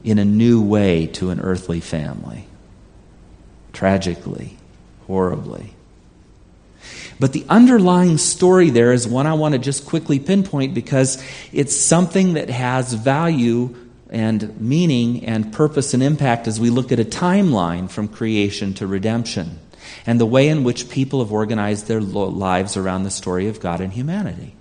in 0.03 0.19
a 0.19 0.25
new 0.25 0.61
way 0.61 1.07
to 1.07 1.29
an 1.29 1.39
earthly 1.39 1.79
family. 1.79 2.47
Tragically, 3.71 4.57
horribly. 5.07 5.73
But 7.19 7.33
the 7.33 7.45
underlying 7.49 8.17
story 8.17 8.69
there 8.69 8.91
is 8.91 9.07
one 9.07 9.27
I 9.27 9.33
want 9.33 9.53
to 9.53 9.59
just 9.59 9.85
quickly 9.85 10.19
pinpoint 10.19 10.73
because 10.73 11.23
it's 11.51 11.75
something 11.75 12.33
that 12.33 12.49
has 12.49 12.93
value 12.93 13.75
and 14.09 14.59
meaning 14.59 15.25
and 15.25 15.51
purpose 15.51 15.93
and 15.93 16.03
impact 16.03 16.47
as 16.47 16.59
we 16.59 16.69
look 16.69 16.91
at 16.91 16.99
a 16.99 17.05
timeline 17.05 17.89
from 17.89 18.07
creation 18.07 18.73
to 18.75 18.85
redemption 18.85 19.59
and 20.05 20.19
the 20.19 20.25
way 20.25 20.49
in 20.49 20.63
which 20.63 20.89
people 20.89 21.19
have 21.19 21.31
organized 21.31 21.87
their 21.87 22.01
lives 22.01 22.77
around 22.77 23.03
the 23.03 23.11
story 23.11 23.47
of 23.47 23.59
God 23.59 23.81
and 23.81 23.93
humanity. 23.93 24.55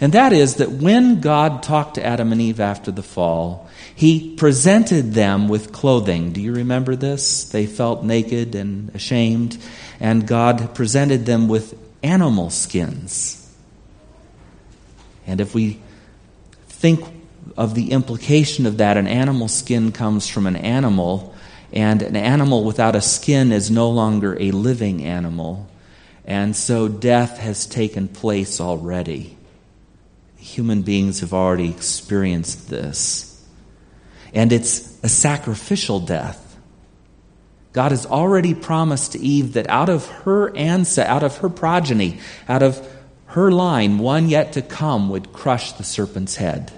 And 0.00 0.14
that 0.14 0.32
is 0.32 0.56
that 0.56 0.70
when 0.70 1.20
God 1.20 1.62
talked 1.62 1.96
to 1.96 2.06
Adam 2.06 2.32
and 2.32 2.40
Eve 2.40 2.58
after 2.58 2.90
the 2.90 3.02
fall, 3.02 3.68
he 3.94 4.34
presented 4.34 5.12
them 5.12 5.46
with 5.48 5.72
clothing. 5.72 6.32
Do 6.32 6.40
you 6.40 6.54
remember 6.54 6.96
this? 6.96 7.44
They 7.50 7.66
felt 7.66 8.02
naked 8.02 8.54
and 8.54 8.94
ashamed, 8.94 9.58
and 10.00 10.26
God 10.26 10.74
presented 10.74 11.26
them 11.26 11.48
with 11.48 11.78
animal 12.02 12.48
skins. 12.48 13.36
And 15.26 15.38
if 15.38 15.54
we 15.54 15.80
think 16.68 17.04
of 17.58 17.74
the 17.74 17.90
implication 17.90 18.64
of 18.64 18.78
that, 18.78 18.96
an 18.96 19.06
animal 19.06 19.48
skin 19.48 19.92
comes 19.92 20.26
from 20.26 20.46
an 20.46 20.56
animal, 20.56 21.34
and 21.74 22.00
an 22.00 22.16
animal 22.16 22.64
without 22.64 22.96
a 22.96 23.02
skin 23.02 23.52
is 23.52 23.70
no 23.70 23.90
longer 23.90 24.34
a 24.40 24.50
living 24.50 25.04
animal. 25.04 25.68
And 26.24 26.56
so 26.56 26.88
death 26.88 27.36
has 27.38 27.66
taken 27.66 28.08
place 28.08 28.62
already. 28.62 29.36
Human 30.40 30.82
beings 30.82 31.20
have 31.20 31.32
already 31.32 31.70
experienced 31.70 32.68
this 32.68 33.30
and 34.32 34.52
it's 34.52 34.98
a 35.02 35.08
sacrificial 35.08 36.00
death. 36.00 36.46
God 37.72 37.92
has 37.92 38.06
already 38.06 38.54
promised 38.54 39.12
to 39.12 39.20
Eve 39.20 39.52
that 39.52 39.68
out 39.68 39.88
of 39.88 40.06
her 40.08 40.54
ancestor, 40.56 41.08
out 41.08 41.22
of 41.22 41.38
her 41.38 41.48
progeny, 41.48 42.18
out 42.48 42.62
of 42.62 42.86
her 43.26 43.52
line, 43.52 43.98
one 43.98 44.28
yet 44.28 44.54
to 44.54 44.62
come 44.62 45.08
would 45.10 45.32
crush 45.32 45.72
the 45.72 45.84
serpent's 45.84 46.36
head, 46.36 46.72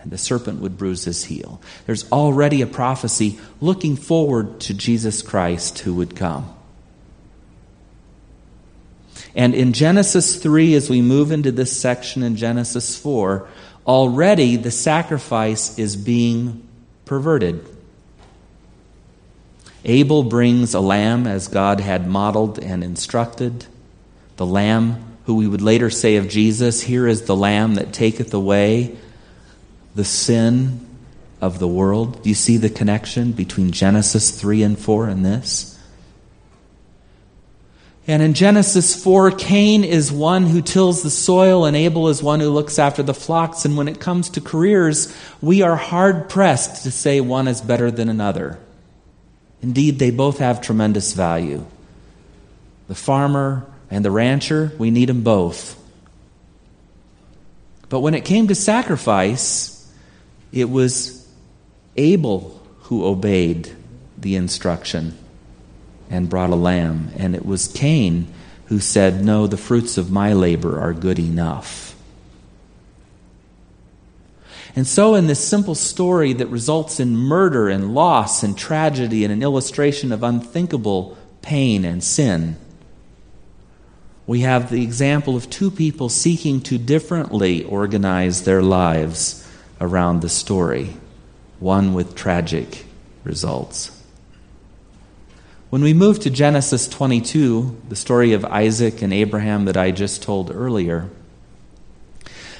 and 0.00 0.12
the 0.12 0.18
serpent 0.18 0.60
would 0.60 0.78
bruise 0.78 1.04
his 1.04 1.24
heel. 1.24 1.60
There's 1.86 2.10
already 2.12 2.62
a 2.62 2.68
prophecy 2.68 3.40
looking 3.60 3.96
forward 3.96 4.60
to 4.60 4.74
Jesus 4.74 5.22
Christ 5.22 5.80
who 5.80 5.94
would 5.94 6.14
come. 6.14 6.55
And 9.36 9.54
in 9.54 9.74
Genesis 9.74 10.36
3, 10.36 10.74
as 10.74 10.88
we 10.88 11.02
move 11.02 11.30
into 11.30 11.52
this 11.52 11.78
section 11.78 12.22
in 12.22 12.36
Genesis 12.36 12.96
4, 12.96 13.46
already 13.86 14.56
the 14.56 14.70
sacrifice 14.70 15.78
is 15.78 15.94
being 15.94 16.66
perverted. 17.04 17.64
Abel 19.84 20.24
brings 20.24 20.72
a 20.72 20.80
lamb 20.80 21.26
as 21.26 21.48
God 21.48 21.80
had 21.80 22.08
modeled 22.08 22.58
and 22.58 22.82
instructed. 22.82 23.66
The 24.36 24.46
lamb, 24.46 25.18
who 25.26 25.34
we 25.34 25.46
would 25.46 25.62
later 25.62 25.90
say 25.90 26.16
of 26.16 26.28
Jesus, 26.28 26.82
here 26.82 27.06
is 27.06 27.22
the 27.22 27.36
lamb 27.36 27.74
that 27.74 27.92
taketh 27.92 28.32
away 28.32 28.96
the 29.94 30.04
sin 30.04 30.80
of 31.42 31.58
the 31.58 31.68
world. 31.68 32.22
Do 32.22 32.30
you 32.30 32.34
see 32.34 32.56
the 32.56 32.70
connection 32.70 33.32
between 33.32 33.70
Genesis 33.70 34.30
3 34.30 34.62
and 34.62 34.78
4 34.78 35.08
and 35.08 35.24
this? 35.24 35.75
And 38.08 38.22
in 38.22 38.34
Genesis 38.34 39.02
4, 39.02 39.32
Cain 39.32 39.82
is 39.82 40.12
one 40.12 40.46
who 40.46 40.62
tills 40.62 41.02
the 41.02 41.10
soil, 41.10 41.64
and 41.64 41.76
Abel 41.76 42.08
is 42.08 42.22
one 42.22 42.38
who 42.38 42.50
looks 42.50 42.78
after 42.78 43.02
the 43.02 43.14
flocks. 43.14 43.64
And 43.64 43.76
when 43.76 43.88
it 43.88 43.98
comes 43.98 44.30
to 44.30 44.40
careers, 44.40 45.14
we 45.42 45.62
are 45.62 45.74
hard 45.74 46.28
pressed 46.28 46.84
to 46.84 46.92
say 46.92 47.20
one 47.20 47.48
is 47.48 47.60
better 47.60 47.90
than 47.90 48.08
another. 48.08 48.60
Indeed, 49.60 49.98
they 49.98 50.12
both 50.12 50.38
have 50.38 50.60
tremendous 50.60 51.14
value. 51.14 51.66
The 52.86 52.94
farmer 52.94 53.66
and 53.90 54.04
the 54.04 54.12
rancher, 54.12 54.72
we 54.78 54.92
need 54.92 55.08
them 55.08 55.22
both. 55.22 55.76
But 57.88 58.00
when 58.00 58.14
it 58.14 58.24
came 58.24 58.46
to 58.48 58.54
sacrifice, 58.54 59.92
it 60.52 60.70
was 60.70 61.28
Abel 61.96 62.62
who 62.82 63.04
obeyed 63.04 63.74
the 64.16 64.36
instruction 64.36 65.18
and 66.10 66.28
brought 66.28 66.50
a 66.50 66.56
lamb, 66.56 67.10
and 67.16 67.34
it 67.34 67.44
was 67.44 67.68
Cain 67.68 68.32
who 68.66 68.80
said, 68.80 69.24
No, 69.24 69.46
the 69.46 69.56
fruits 69.56 69.98
of 69.98 70.10
my 70.10 70.32
labor 70.32 70.78
are 70.80 70.92
good 70.92 71.18
enough. 71.18 71.96
And 74.74 74.86
so, 74.86 75.14
in 75.14 75.26
this 75.26 75.46
simple 75.46 75.74
story 75.74 76.34
that 76.34 76.48
results 76.48 77.00
in 77.00 77.16
murder 77.16 77.68
and 77.70 77.94
loss 77.94 78.42
and 78.42 78.56
tragedy 78.56 79.24
and 79.24 79.32
an 79.32 79.42
illustration 79.42 80.12
of 80.12 80.22
unthinkable 80.22 81.16
pain 81.40 81.84
and 81.84 82.04
sin, 82.04 82.56
we 84.26 84.40
have 84.40 84.70
the 84.70 84.82
example 84.82 85.36
of 85.36 85.48
two 85.48 85.70
people 85.70 86.08
seeking 86.08 86.60
to 86.62 86.76
differently 86.76 87.64
organize 87.64 88.42
their 88.42 88.60
lives 88.60 89.48
around 89.80 90.20
the 90.20 90.28
story, 90.28 90.96
one 91.58 91.94
with 91.94 92.14
tragic 92.14 92.84
results. 93.24 93.95
When 95.68 95.82
we 95.82 95.94
move 95.94 96.20
to 96.20 96.30
Genesis 96.30 96.86
22, 96.86 97.82
the 97.88 97.96
story 97.96 98.34
of 98.34 98.44
Isaac 98.44 99.02
and 99.02 99.12
Abraham 99.12 99.64
that 99.64 99.76
I 99.76 99.90
just 99.90 100.22
told 100.22 100.52
earlier, 100.54 101.10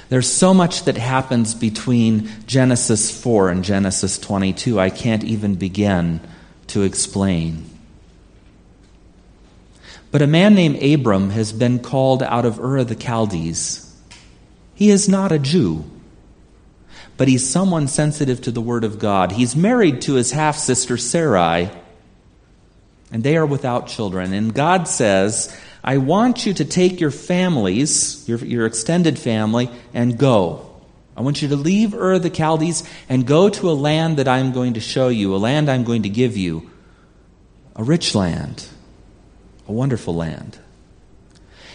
there's 0.09 0.31
so 0.31 0.53
much 0.53 0.83
that 0.83 0.97
happens 0.97 1.55
between 1.55 2.29
Genesis 2.45 3.09
4 3.21 3.49
and 3.49 3.63
Genesis 3.63 4.19
22, 4.19 4.77
I 4.77 4.89
can't 4.89 5.23
even 5.23 5.55
begin 5.55 6.19
to 6.67 6.83
explain. 6.83 7.69
But 10.11 10.21
a 10.21 10.27
man 10.27 10.53
named 10.53 10.83
Abram 10.83 11.29
has 11.29 11.53
been 11.53 11.79
called 11.79 12.21
out 12.23 12.45
of 12.45 12.59
Ur 12.59 12.77
of 12.77 12.89
the 12.89 13.01
Chaldees. 13.01 13.89
He 14.75 14.89
is 14.89 15.07
not 15.07 15.31
a 15.31 15.39
Jew, 15.39 15.85
but 17.15 17.29
he's 17.29 17.49
someone 17.49 17.87
sensitive 17.87 18.41
to 18.41 18.51
the 18.51 18.61
Word 18.61 18.83
of 18.83 18.99
God. 18.99 19.31
He's 19.31 19.55
married 19.55 20.01
to 20.01 20.15
his 20.15 20.31
half 20.31 20.57
sister 20.57 20.97
Sarai 20.97 21.71
and 23.11 23.23
they 23.23 23.37
are 23.37 23.45
without 23.45 23.87
children. 23.87 24.33
And 24.33 24.53
God 24.53 24.87
says, 24.87 25.55
I 25.83 25.97
want 25.97 26.45
you 26.45 26.53
to 26.55 26.65
take 26.65 26.99
your 26.99 27.11
families, 27.11 28.27
your, 28.27 28.39
your 28.39 28.65
extended 28.65 29.17
family, 29.17 29.69
and 29.93 30.17
go. 30.17 30.63
I 31.15 31.21
want 31.21 31.41
you 31.41 31.47
to 31.47 31.55
leave 31.55 31.95
Ur 31.95 32.19
the 32.19 32.29
Chaldees 32.29 32.87
and 33.09 33.25
go 33.25 33.49
to 33.49 33.69
a 33.69 33.73
land 33.73 34.17
that 34.17 34.27
I'm 34.27 34.51
going 34.51 34.73
to 34.73 34.79
show 34.79 35.07
you, 35.07 35.33
a 35.35 35.37
land 35.37 35.69
I'm 35.69 35.83
going 35.83 36.03
to 36.03 36.09
give 36.09 36.37
you, 36.37 36.69
a 37.75 37.83
rich 37.83 38.13
land, 38.13 38.67
a 39.67 39.71
wonderful 39.71 40.13
land. 40.13 40.59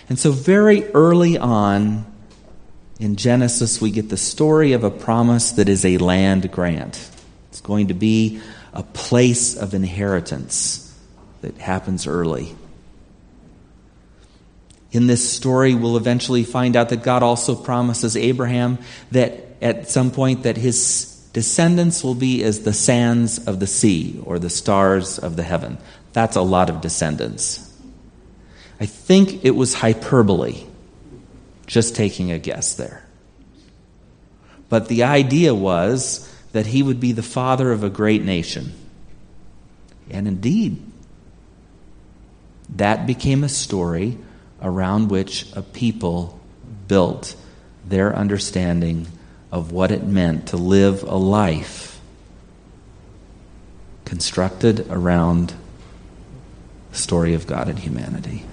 And 0.09 0.19
so, 0.19 0.31
very 0.31 0.87
early 0.93 1.39
on 1.39 2.05
in 3.01 3.17
Genesis, 3.17 3.81
we 3.81 3.91
get 3.91 4.11
the 4.11 4.17
story 4.17 4.75
of 4.75 4.85
a 4.85 4.91
promise 4.91 5.53
that 5.53 5.69
is 5.69 5.85
a 5.85 5.99
land 5.99 6.53
grant. 6.53 7.11
It's 7.49 7.61
going 7.61 7.89
to 7.89 7.95
be 7.95 8.41
a 8.73 8.83
place 8.83 9.57
of 9.57 9.75
inheritance 9.75 10.82
that 11.43 11.59
happens 11.59 12.07
early. 12.07 12.55
In 14.91 15.07
this 15.07 15.31
story, 15.31 15.75
we'll 15.75 15.97
eventually 15.97 16.45
find 16.45 16.77
out 16.77 16.91
that 16.91 17.03
God 17.03 17.23
also 17.23 17.55
promises 17.55 18.17
Abraham 18.17 18.79
that 19.11 19.57
at 19.63 19.91
some 19.91 20.11
point 20.11 20.43
that 20.43 20.57
his 20.57 21.09
descendants 21.33 22.05
will 22.05 22.15
be 22.15 22.43
as 22.45 22.61
the 22.61 22.73
sands 22.73 23.47
of 23.47 23.59
the 23.59 23.67
sea 23.67 24.21
or 24.25 24.39
the 24.39 24.51
stars 24.51 25.19
of 25.19 25.37
the 25.37 25.43
heaven. 25.43 25.79
That's 26.13 26.37
a 26.37 26.43
lot 26.43 26.69
of 26.69 26.81
descendants. 26.81 27.69
I 28.79 28.87
think 28.87 29.45
it 29.45 29.53
was 29.53 29.75
hyperbole, 29.75 30.65
just 31.67 31.97
taking 31.97 32.31
a 32.31 32.39
guess 32.39 32.75
there. 32.75 33.07
But 34.69 34.89
the 34.89 35.05
idea 35.05 35.55
was 35.55 36.29
that 36.53 36.67
he 36.67 36.83
would 36.83 37.01
be 37.01 37.13
the 37.13 37.23
father 37.23 37.73
of 37.73 37.83
a 37.83 37.91
great 37.91 38.23
nation. 38.23 38.73
And 40.11 40.29
indeed, 40.29 40.83
that 42.77 43.07
became 43.07 43.45
a 43.45 43.49
story 43.49 44.19
around 44.61 45.11
which 45.11 45.51
a 45.55 45.63
people 45.63 46.41
built 46.89 47.35
their 47.87 48.15
understanding 48.15 49.07
of 49.51 49.73
what 49.73 49.91
it 49.91 50.05
meant 50.05 50.49
to 50.49 50.57
live 50.57 51.03
a 51.03 51.17
life 51.17 52.01
constructed 54.05 54.87
around 54.91 55.55
the 56.91 56.97
story 56.97 57.35
of 57.35 57.47
God 57.47 57.69
and 57.69 57.79
humanity. 57.79 58.45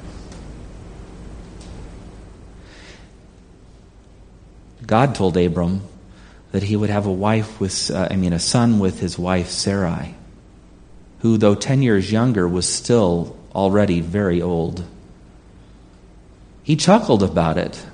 God 4.86 5.14
told 5.16 5.38
Abram 5.38 5.82
that 6.52 6.64
he 6.64 6.76
would 6.76 6.90
have 6.90 7.06
a 7.06 7.12
wife 7.12 7.60
with, 7.60 7.92
uh, 7.92 8.08
I 8.10 8.16
mean, 8.16 8.34
a 8.34 8.40
son 8.40 8.80
with 8.80 9.00
his 9.00 9.20
wife 9.20 9.50
Sarai, 9.50 10.16
who, 11.20 11.38
though 11.38 11.56
10 11.56 11.82
years 11.82 12.12
younger, 12.12 12.48
was 12.48 12.68
still 12.68 13.38
already 13.54 14.02
very 14.02 14.42
old. 14.42 14.84
He 16.64 16.76
chuckled 16.76 17.24
about 17.24 17.58
it. 17.58 17.86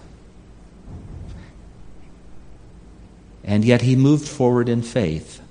And 3.44 3.64
yet 3.64 3.82
he 3.82 3.96
moved 3.96 4.28
forward 4.28 4.68
in 4.68 4.82
faith. 4.82 5.42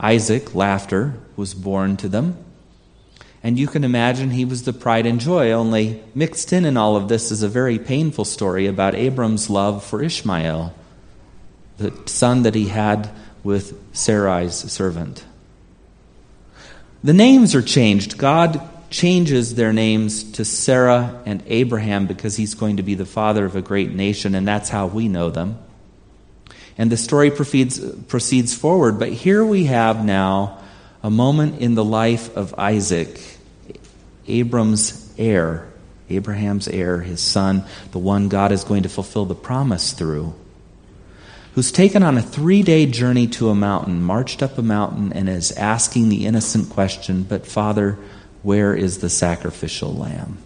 Isaac, 0.00 0.54
laughter, 0.54 1.14
was 1.36 1.54
born 1.54 1.96
to 1.98 2.08
them. 2.08 2.36
And 3.42 3.58
you 3.58 3.66
can 3.66 3.84
imagine 3.84 4.30
he 4.30 4.44
was 4.44 4.64
the 4.64 4.72
pride 4.72 5.06
and 5.06 5.20
joy, 5.20 5.52
only 5.52 6.02
mixed 6.14 6.52
in 6.52 6.64
in 6.64 6.76
all 6.76 6.96
of 6.96 7.08
this 7.08 7.30
is 7.30 7.42
a 7.42 7.48
very 7.48 7.78
painful 7.78 8.24
story 8.24 8.66
about 8.66 8.94
Abram's 8.94 9.48
love 9.48 9.84
for 9.84 10.02
Ishmael, 10.02 10.74
the 11.76 11.92
son 12.06 12.42
that 12.42 12.54
he 12.54 12.68
had 12.68 13.10
with 13.44 13.78
Sarai's 13.94 14.54
servant. 14.54 15.24
The 17.04 17.12
names 17.12 17.54
are 17.54 17.62
changed. 17.62 18.18
God 18.18 18.60
changes 18.90 19.54
their 19.54 19.72
names 19.72 20.32
to 20.32 20.44
Sarah 20.44 21.22
and 21.26 21.42
Abraham 21.46 22.06
because 22.06 22.36
he's 22.36 22.54
going 22.54 22.78
to 22.78 22.82
be 22.82 22.94
the 22.94 23.06
father 23.06 23.44
of 23.44 23.54
a 23.54 23.62
great 23.62 23.92
nation, 23.92 24.34
and 24.34 24.48
that's 24.48 24.68
how 24.68 24.86
we 24.86 25.08
know 25.08 25.30
them. 25.30 25.58
And 26.76 26.90
the 26.90 26.96
story 26.96 27.30
proceeds, 27.30 27.78
proceeds 28.04 28.54
forward. 28.54 28.98
But 28.98 29.12
here 29.12 29.44
we 29.44 29.64
have 29.64 30.04
now 30.04 30.58
a 31.02 31.10
moment 31.10 31.60
in 31.60 31.74
the 31.74 31.84
life 31.84 32.36
of 32.36 32.54
Isaac, 32.58 33.20
Abram's 34.26 35.12
heir, 35.18 35.68
Abraham's 36.10 36.68
heir, 36.68 37.00
his 37.00 37.20
son, 37.20 37.64
the 37.92 37.98
one 37.98 38.28
God 38.28 38.52
is 38.52 38.64
going 38.64 38.84
to 38.84 38.88
fulfill 38.88 39.24
the 39.24 39.34
promise 39.34 39.92
through 39.92 40.34
who's 41.58 41.72
taken 41.72 42.04
on 42.04 42.16
a 42.16 42.22
three 42.22 42.62
day 42.62 42.86
journey 42.86 43.26
to 43.26 43.48
a 43.48 43.54
mountain, 43.54 44.00
marched 44.00 44.44
up 44.44 44.56
a 44.58 44.62
mountain, 44.62 45.12
and 45.12 45.28
is 45.28 45.50
asking 45.50 46.08
the 46.08 46.24
innocent 46.24 46.70
question, 46.70 47.24
But 47.24 47.48
Father, 47.48 47.98
where 48.44 48.76
is 48.76 48.98
the 48.98 49.10
sacrificial 49.10 49.92
lamb? 49.92 50.38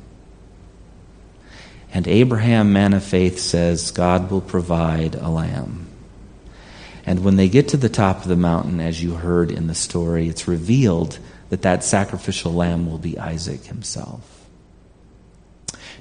And 1.93 2.09
Abraham, 2.09 2.73
man 2.73 2.95
of 2.95 3.05
faith, 3.05 3.39
says, 3.39 3.91
God 3.91 4.31
will 4.31 4.41
provide 4.41 5.15
a 5.15 5.29
lamb. 5.29 5.87
And 7.05 7.23
when 7.23 7.37
they 7.37 7.51
get 7.51 7.69
to 7.69 7.77
the 7.77 7.91
top 7.91 8.23
of 8.23 8.29
the 8.29 8.35
mountain, 8.35 8.81
as 8.81 9.03
you 9.03 9.13
heard 9.13 9.51
in 9.51 9.67
the 9.67 9.75
story, 9.75 10.31
it's 10.31 10.49
revealed 10.49 11.19
that 11.51 11.61
that 11.61 11.85
sacrificial 11.85 12.55
lamb 12.55 12.91
will 12.91 12.97
be 12.97 13.19
Isaac 13.19 13.65
himself. 13.67 14.47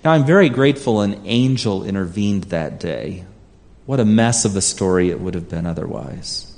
Now, 0.05 0.13
I'm 0.13 0.25
very 0.25 0.47
grateful 0.47 1.01
an 1.01 1.21
angel 1.25 1.83
intervened 1.83 2.45
that 2.45 2.79
day 2.79 3.25
what 3.91 3.99
a 3.99 4.05
mess 4.05 4.45
of 4.45 4.55
a 4.55 4.61
story 4.61 5.09
it 5.09 5.19
would 5.19 5.33
have 5.35 5.49
been 5.49 5.65
otherwise. 5.65 6.57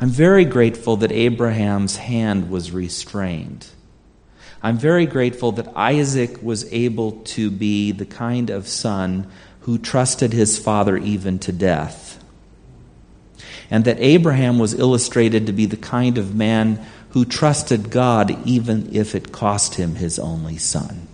I'm 0.00 0.08
very 0.08 0.44
grateful 0.44 0.96
that 0.96 1.12
Abraham's 1.12 1.96
hand 1.96 2.50
was 2.50 2.72
restrained. 2.72 3.68
I'm 4.60 4.78
very 4.78 5.06
grateful 5.06 5.52
that 5.52 5.76
Isaac 5.76 6.42
was 6.42 6.72
able 6.72 7.12
to 7.36 7.52
be 7.52 7.92
the 7.92 8.04
kind 8.04 8.50
of 8.50 8.66
son 8.66 9.30
who 9.60 9.78
trusted 9.78 10.32
his 10.32 10.58
father 10.58 10.96
even 10.96 11.38
to 11.38 11.52
death. 11.52 12.20
And 13.70 13.84
that 13.84 14.00
Abraham 14.00 14.58
was 14.58 14.74
illustrated 14.74 15.46
to 15.46 15.52
be 15.52 15.66
the 15.66 15.76
kind 15.76 16.18
of 16.18 16.34
man 16.34 16.84
who 17.10 17.24
trusted 17.24 17.92
God 17.92 18.44
even 18.44 18.92
if 18.92 19.14
it 19.14 19.30
cost 19.30 19.76
him 19.76 19.94
his 19.94 20.18
only 20.18 20.56
son. 20.58 21.06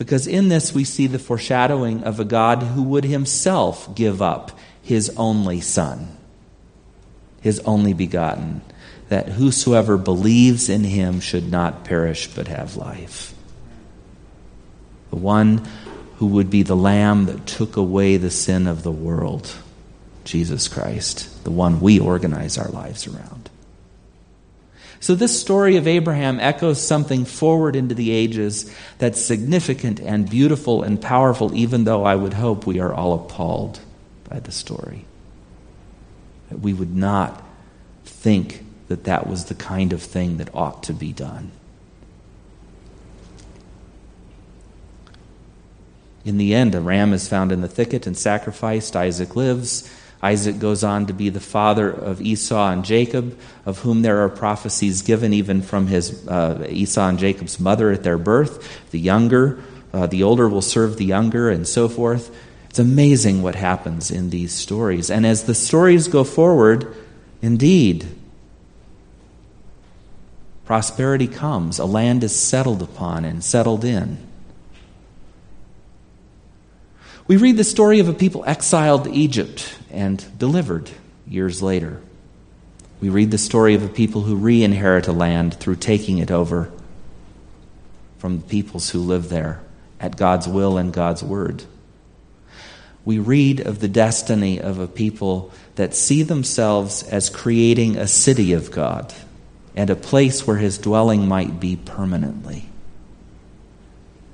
Because 0.00 0.26
in 0.26 0.48
this 0.48 0.72
we 0.72 0.84
see 0.84 1.08
the 1.08 1.18
foreshadowing 1.18 2.04
of 2.04 2.18
a 2.18 2.24
God 2.24 2.62
who 2.62 2.82
would 2.84 3.04
himself 3.04 3.94
give 3.94 4.22
up 4.22 4.58
his 4.80 5.10
only 5.18 5.60
son, 5.60 6.16
his 7.42 7.60
only 7.66 7.92
begotten 7.92 8.62
that 9.10 9.28
whosoever 9.28 9.98
believes 9.98 10.70
in 10.70 10.84
him 10.84 11.20
should 11.20 11.50
not 11.50 11.84
perish 11.84 12.28
but 12.28 12.48
have 12.48 12.76
life. 12.76 13.34
The 15.10 15.16
one 15.16 15.68
who 16.16 16.28
would 16.28 16.48
be 16.48 16.62
the 16.62 16.74
lamb 16.74 17.26
that 17.26 17.44
took 17.44 17.76
away 17.76 18.16
the 18.16 18.30
sin 18.30 18.66
of 18.66 18.82
the 18.82 18.90
world, 18.90 19.54
Jesus 20.24 20.66
Christ, 20.66 21.44
the 21.44 21.50
one 21.50 21.78
we 21.78 22.00
organize 22.00 22.56
our 22.56 22.70
lives 22.70 23.06
around. 23.06 23.39
So, 25.02 25.14
this 25.14 25.40
story 25.40 25.76
of 25.76 25.88
Abraham 25.88 26.38
echoes 26.40 26.86
something 26.86 27.24
forward 27.24 27.74
into 27.74 27.94
the 27.94 28.10
ages 28.10 28.70
that's 28.98 29.18
significant 29.18 29.98
and 29.98 30.28
beautiful 30.28 30.82
and 30.82 31.00
powerful, 31.00 31.54
even 31.54 31.84
though 31.84 32.04
I 32.04 32.14
would 32.14 32.34
hope 32.34 32.66
we 32.66 32.80
are 32.80 32.92
all 32.92 33.14
appalled 33.14 33.80
by 34.28 34.40
the 34.40 34.52
story. 34.52 35.06
That 36.50 36.60
we 36.60 36.74
would 36.74 36.94
not 36.94 37.42
think 38.04 38.62
that 38.88 39.04
that 39.04 39.26
was 39.26 39.46
the 39.46 39.54
kind 39.54 39.94
of 39.94 40.02
thing 40.02 40.36
that 40.36 40.54
ought 40.54 40.82
to 40.82 40.92
be 40.92 41.14
done. 41.14 41.52
In 46.26 46.36
the 46.36 46.54
end, 46.54 46.74
a 46.74 46.80
ram 46.80 47.14
is 47.14 47.26
found 47.26 47.52
in 47.52 47.62
the 47.62 47.68
thicket 47.68 48.06
and 48.06 48.18
sacrificed. 48.18 48.94
Isaac 48.94 49.34
lives. 49.34 49.90
Isaac 50.22 50.58
goes 50.58 50.84
on 50.84 51.06
to 51.06 51.14
be 51.14 51.30
the 51.30 51.40
father 51.40 51.90
of 51.90 52.20
Esau 52.20 52.70
and 52.70 52.84
Jacob, 52.84 53.38
of 53.64 53.78
whom 53.78 54.02
there 54.02 54.22
are 54.22 54.28
prophecies 54.28 55.00
given 55.02 55.32
even 55.32 55.62
from 55.62 55.86
his 55.86 56.26
uh, 56.28 56.66
Esau 56.68 57.08
and 57.08 57.18
Jacob's 57.18 57.58
mother 57.58 57.90
at 57.90 58.02
their 58.02 58.18
birth. 58.18 58.90
The 58.90 59.00
younger, 59.00 59.62
uh, 59.94 60.06
the 60.06 60.22
older 60.22 60.48
will 60.48 60.62
serve 60.62 60.98
the 60.98 61.06
younger, 61.06 61.48
and 61.48 61.66
so 61.66 61.88
forth. 61.88 62.36
It's 62.68 62.78
amazing 62.78 63.42
what 63.42 63.54
happens 63.54 64.10
in 64.10 64.30
these 64.30 64.52
stories. 64.52 65.10
And 65.10 65.26
as 65.26 65.44
the 65.44 65.54
stories 65.54 66.06
go 66.06 66.22
forward, 66.22 66.94
indeed, 67.40 68.06
prosperity 70.66 71.26
comes, 71.26 71.78
a 71.78 71.86
land 71.86 72.22
is 72.22 72.38
settled 72.38 72.82
upon 72.82 73.24
and 73.24 73.42
settled 73.42 73.84
in. 73.84 74.18
We 77.30 77.36
read 77.36 77.58
the 77.58 77.62
story 77.62 78.00
of 78.00 78.08
a 78.08 78.12
people 78.12 78.42
exiled 78.44 79.04
to 79.04 79.12
Egypt 79.12 79.78
and 79.92 80.36
delivered 80.36 80.90
years 81.28 81.62
later. 81.62 82.00
We 83.00 83.08
read 83.08 83.30
the 83.30 83.38
story 83.38 83.76
of 83.76 83.84
a 83.84 83.88
people 83.88 84.22
who 84.22 84.34
re 84.34 84.64
inherit 84.64 85.06
a 85.06 85.12
land 85.12 85.54
through 85.54 85.76
taking 85.76 86.18
it 86.18 86.32
over 86.32 86.72
from 88.18 88.40
the 88.40 88.46
peoples 88.48 88.90
who 88.90 88.98
live 88.98 89.28
there 89.28 89.60
at 90.00 90.16
God's 90.16 90.48
will 90.48 90.76
and 90.76 90.92
God's 90.92 91.22
word. 91.22 91.62
We 93.04 93.20
read 93.20 93.60
of 93.60 93.78
the 93.78 93.86
destiny 93.86 94.60
of 94.60 94.80
a 94.80 94.88
people 94.88 95.52
that 95.76 95.94
see 95.94 96.24
themselves 96.24 97.04
as 97.04 97.30
creating 97.30 97.96
a 97.96 98.08
city 98.08 98.54
of 98.54 98.72
God 98.72 99.14
and 99.76 99.88
a 99.88 99.94
place 99.94 100.48
where 100.48 100.56
his 100.56 100.78
dwelling 100.78 101.28
might 101.28 101.60
be 101.60 101.76
permanently. 101.76 102.68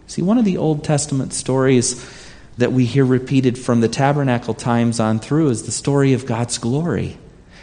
See, 0.07 0.23
one 0.23 0.39
of 0.39 0.47
the 0.47 0.57
Old 0.57 0.83
Testament 0.83 1.35
stories 1.35 2.16
that 2.59 2.73
we 2.73 2.87
hear 2.87 3.05
repeated 3.05 3.59
from 3.59 3.81
the 3.81 3.89
tabernacle 3.89 4.55
times 4.55 4.99
on 4.99 5.19
through 5.19 5.51
is 5.51 5.65
the 5.65 5.73
story 5.73 6.13
of 6.13 6.27
God's 6.27 6.59
glory 6.59 7.19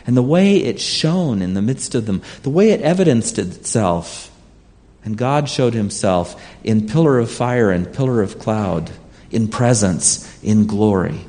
and 0.06 0.16
the 0.16 0.22
way 0.22 0.58
it 0.58 0.80
shone 0.80 1.42
in 1.42 1.54
the 1.54 1.62
midst 1.62 1.96
of 1.96 2.06
them, 2.06 2.22
the 2.44 2.50
way 2.50 2.72
it 2.72 2.82
evidenced 2.82 3.40
itself. 3.40 4.30
And 5.06 5.18
God 5.18 5.50
showed 5.50 5.74
himself 5.74 6.42
in 6.64 6.88
pillar 6.88 7.20
of 7.20 7.32
fire 7.32 7.72
and 7.72 7.92
pillar 7.92 8.22
of 8.22 8.40
cloud, 8.40 8.92
in 9.32 9.48
presence, 9.48 10.42
in 10.44 10.68
glory. 10.68 11.26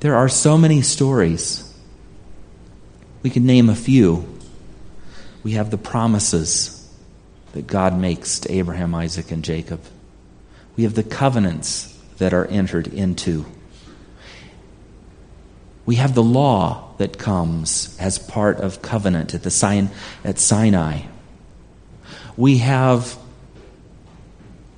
There 0.00 0.14
are 0.14 0.28
so 0.28 0.58
many 0.58 0.82
stories 0.82 1.72
we 3.22 3.30
can 3.30 3.46
name 3.46 3.70
a 3.70 3.74
few. 3.74 4.28
We 5.42 5.52
have 5.52 5.70
the 5.70 5.78
promises 5.78 6.80
that 7.52 7.66
God 7.66 7.98
makes 7.98 8.40
to 8.40 8.52
Abraham, 8.52 8.94
Isaac, 8.94 9.30
and 9.30 9.42
Jacob. 9.42 9.80
We 10.76 10.84
have 10.84 10.94
the 10.94 11.02
covenants 11.02 11.96
that 12.18 12.32
are 12.32 12.46
entered 12.46 12.88
into. 12.88 13.46
We 15.86 15.96
have 15.96 16.14
the 16.14 16.22
law 16.22 16.94
that 16.98 17.18
comes 17.18 17.96
as 18.00 18.18
part 18.18 18.58
of 18.58 18.82
covenant 18.82 19.34
at 19.34 19.42
the 19.42 19.50
sign 19.50 19.90
at 20.24 20.38
Sinai. 20.38 21.02
We 22.36 22.58
have 22.58 23.16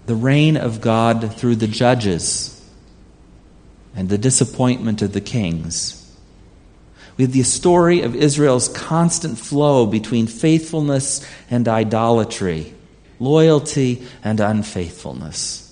the 0.06 0.14
reign 0.14 0.56
of 0.56 0.80
God 0.80 1.34
through 1.34 1.56
the 1.56 1.66
judges 1.66 2.52
and 3.94 4.08
the 4.08 4.18
disappointment 4.18 5.02
of 5.02 5.12
the 5.12 5.20
kings. 5.20 6.02
We 7.16 7.24
have 7.24 7.32
the 7.32 7.42
story 7.44 8.02
of 8.02 8.14
Israel's 8.14 8.68
constant 8.68 9.38
flow 9.38 9.86
between 9.86 10.26
faithfulness 10.26 11.26
and 11.50 11.66
idolatry, 11.66 12.74
loyalty 13.18 14.06
and 14.22 14.38
unfaithfulness. 14.38 15.65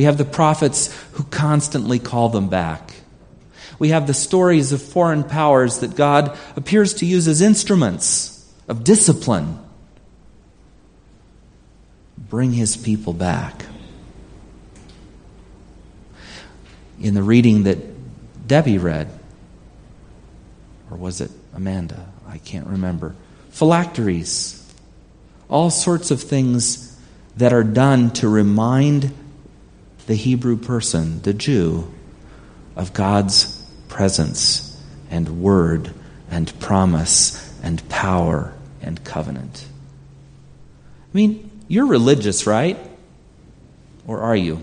We 0.00 0.04
have 0.04 0.16
the 0.16 0.24
prophets 0.24 0.90
who 1.12 1.24
constantly 1.24 1.98
call 1.98 2.30
them 2.30 2.48
back. 2.48 2.94
We 3.78 3.90
have 3.90 4.06
the 4.06 4.14
stories 4.14 4.72
of 4.72 4.80
foreign 4.80 5.24
powers 5.24 5.80
that 5.80 5.94
God 5.94 6.38
appears 6.56 6.94
to 6.94 7.04
use 7.04 7.28
as 7.28 7.42
instruments 7.42 8.50
of 8.66 8.82
discipline. 8.82 9.58
Bring 12.16 12.54
his 12.54 12.78
people 12.78 13.12
back. 13.12 13.66
In 16.98 17.12
the 17.12 17.22
reading 17.22 17.64
that 17.64 18.48
Debbie 18.48 18.78
read, 18.78 19.10
or 20.90 20.96
was 20.96 21.20
it 21.20 21.30
Amanda? 21.52 22.08
I 22.26 22.38
can't 22.38 22.68
remember. 22.68 23.14
Phylacteries. 23.50 24.66
All 25.50 25.68
sorts 25.68 26.10
of 26.10 26.22
things 26.22 26.98
that 27.36 27.52
are 27.52 27.64
done 27.64 28.12
to 28.12 28.30
remind 28.30 29.12
the 30.10 30.16
Hebrew 30.16 30.56
person, 30.56 31.22
the 31.22 31.32
Jew, 31.32 31.88
of 32.74 32.92
God's 32.92 33.64
presence 33.86 34.76
and 35.08 35.40
word 35.40 35.94
and 36.28 36.52
promise 36.58 37.56
and 37.62 37.88
power 37.88 38.52
and 38.82 39.04
covenant. 39.04 39.64
I 41.04 41.10
mean, 41.12 41.48
you're 41.68 41.86
religious, 41.86 42.44
right? 42.44 42.76
Or 44.04 44.22
are 44.22 44.34
you? 44.34 44.60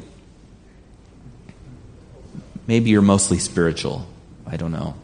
Maybe 2.68 2.90
you're 2.90 3.02
mostly 3.02 3.40
spiritual. 3.40 4.06
I 4.46 4.58
don't 4.58 4.74
know. 4.74 4.96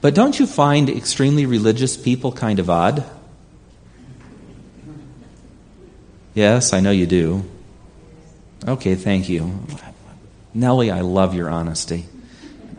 But 0.00 0.14
don't 0.14 0.40
you 0.40 0.46
find 0.46 0.88
extremely 0.88 1.44
religious 1.44 1.94
people 1.94 2.32
kind 2.32 2.58
of 2.58 2.70
odd? 2.70 3.04
Yes, 6.32 6.72
I 6.72 6.80
know 6.80 6.90
you 6.90 7.04
do. 7.04 7.44
Okay, 8.66 8.94
thank 8.94 9.28
you. 9.28 9.60
Nellie, 10.54 10.90
I 10.90 11.00
love 11.00 11.34
your 11.34 11.48
honesty. 11.48 12.06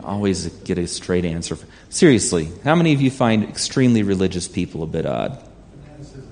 Always 0.02 0.46
get 0.46 0.78
a 0.78 0.86
straight 0.86 1.24
answer. 1.24 1.56
Seriously, 1.88 2.48
how 2.64 2.74
many 2.74 2.92
of 2.92 3.00
you 3.00 3.10
find 3.10 3.44
extremely 3.44 4.02
religious 4.02 4.48
people 4.48 4.82
a 4.82 4.86
bit 4.86 5.06
odd? 5.06 5.42
Fanaticism. 5.82 6.28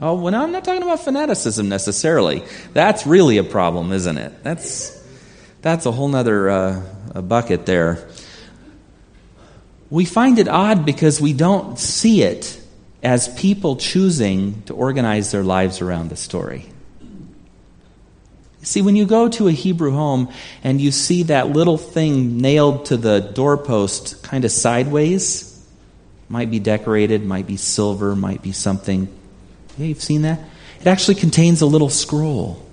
Oh, 0.00 0.14
well, 0.14 0.32
no, 0.32 0.42
I'm 0.42 0.52
not 0.52 0.64
talking 0.64 0.82
about 0.82 1.00
fanaticism 1.00 1.68
necessarily. 1.68 2.44
That's 2.72 3.06
really 3.06 3.38
a 3.38 3.44
problem, 3.44 3.92
isn't 3.92 4.18
it? 4.18 4.42
That's, 4.42 5.02
that's 5.62 5.86
a 5.86 5.92
whole 5.92 6.14
other 6.14 6.48
uh, 6.50 6.82
bucket 7.22 7.66
there 7.66 8.08
we 9.90 10.04
find 10.04 10.38
it 10.38 10.48
odd 10.48 10.86
because 10.86 11.20
we 11.20 11.32
don't 11.32 11.78
see 11.78 12.22
it 12.22 12.58
as 13.02 13.28
people 13.34 13.76
choosing 13.76 14.62
to 14.62 14.74
organize 14.74 15.32
their 15.32 15.42
lives 15.42 15.80
around 15.80 16.10
the 16.10 16.16
story. 16.16 16.66
See, 18.62 18.82
when 18.82 18.94
you 18.94 19.06
go 19.06 19.28
to 19.28 19.48
a 19.48 19.52
Hebrew 19.52 19.92
home 19.92 20.30
and 20.62 20.80
you 20.80 20.90
see 20.90 21.24
that 21.24 21.48
little 21.48 21.78
thing 21.78 22.38
nailed 22.38 22.86
to 22.86 22.96
the 22.96 23.20
doorpost 23.20 24.22
kind 24.22 24.44
of 24.44 24.50
sideways, 24.50 25.46
might 26.28 26.50
be 26.50 26.58
decorated, 26.58 27.24
might 27.24 27.46
be 27.46 27.56
silver, 27.56 28.14
might 28.14 28.42
be 28.42 28.52
something. 28.52 29.08
Yeah, 29.78 29.86
you've 29.86 30.02
seen 30.02 30.22
that? 30.22 30.40
It 30.80 30.86
actually 30.86 31.16
contains 31.16 31.62
a 31.62 31.66
little 31.66 31.88
scroll. 31.88 32.64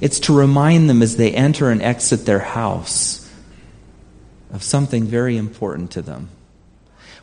It's 0.00 0.20
to 0.20 0.36
remind 0.36 0.90
them 0.90 1.02
as 1.02 1.16
they 1.16 1.32
enter 1.32 1.70
and 1.70 1.82
exit 1.82 2.26
their 2.26 2.38
house 2.38 3.30
of 4.52 4.62
something 4.62 5.04
very 5.04 5.36
important 5.36 5.92
to 5.92 6.02
them. 6.02 6.28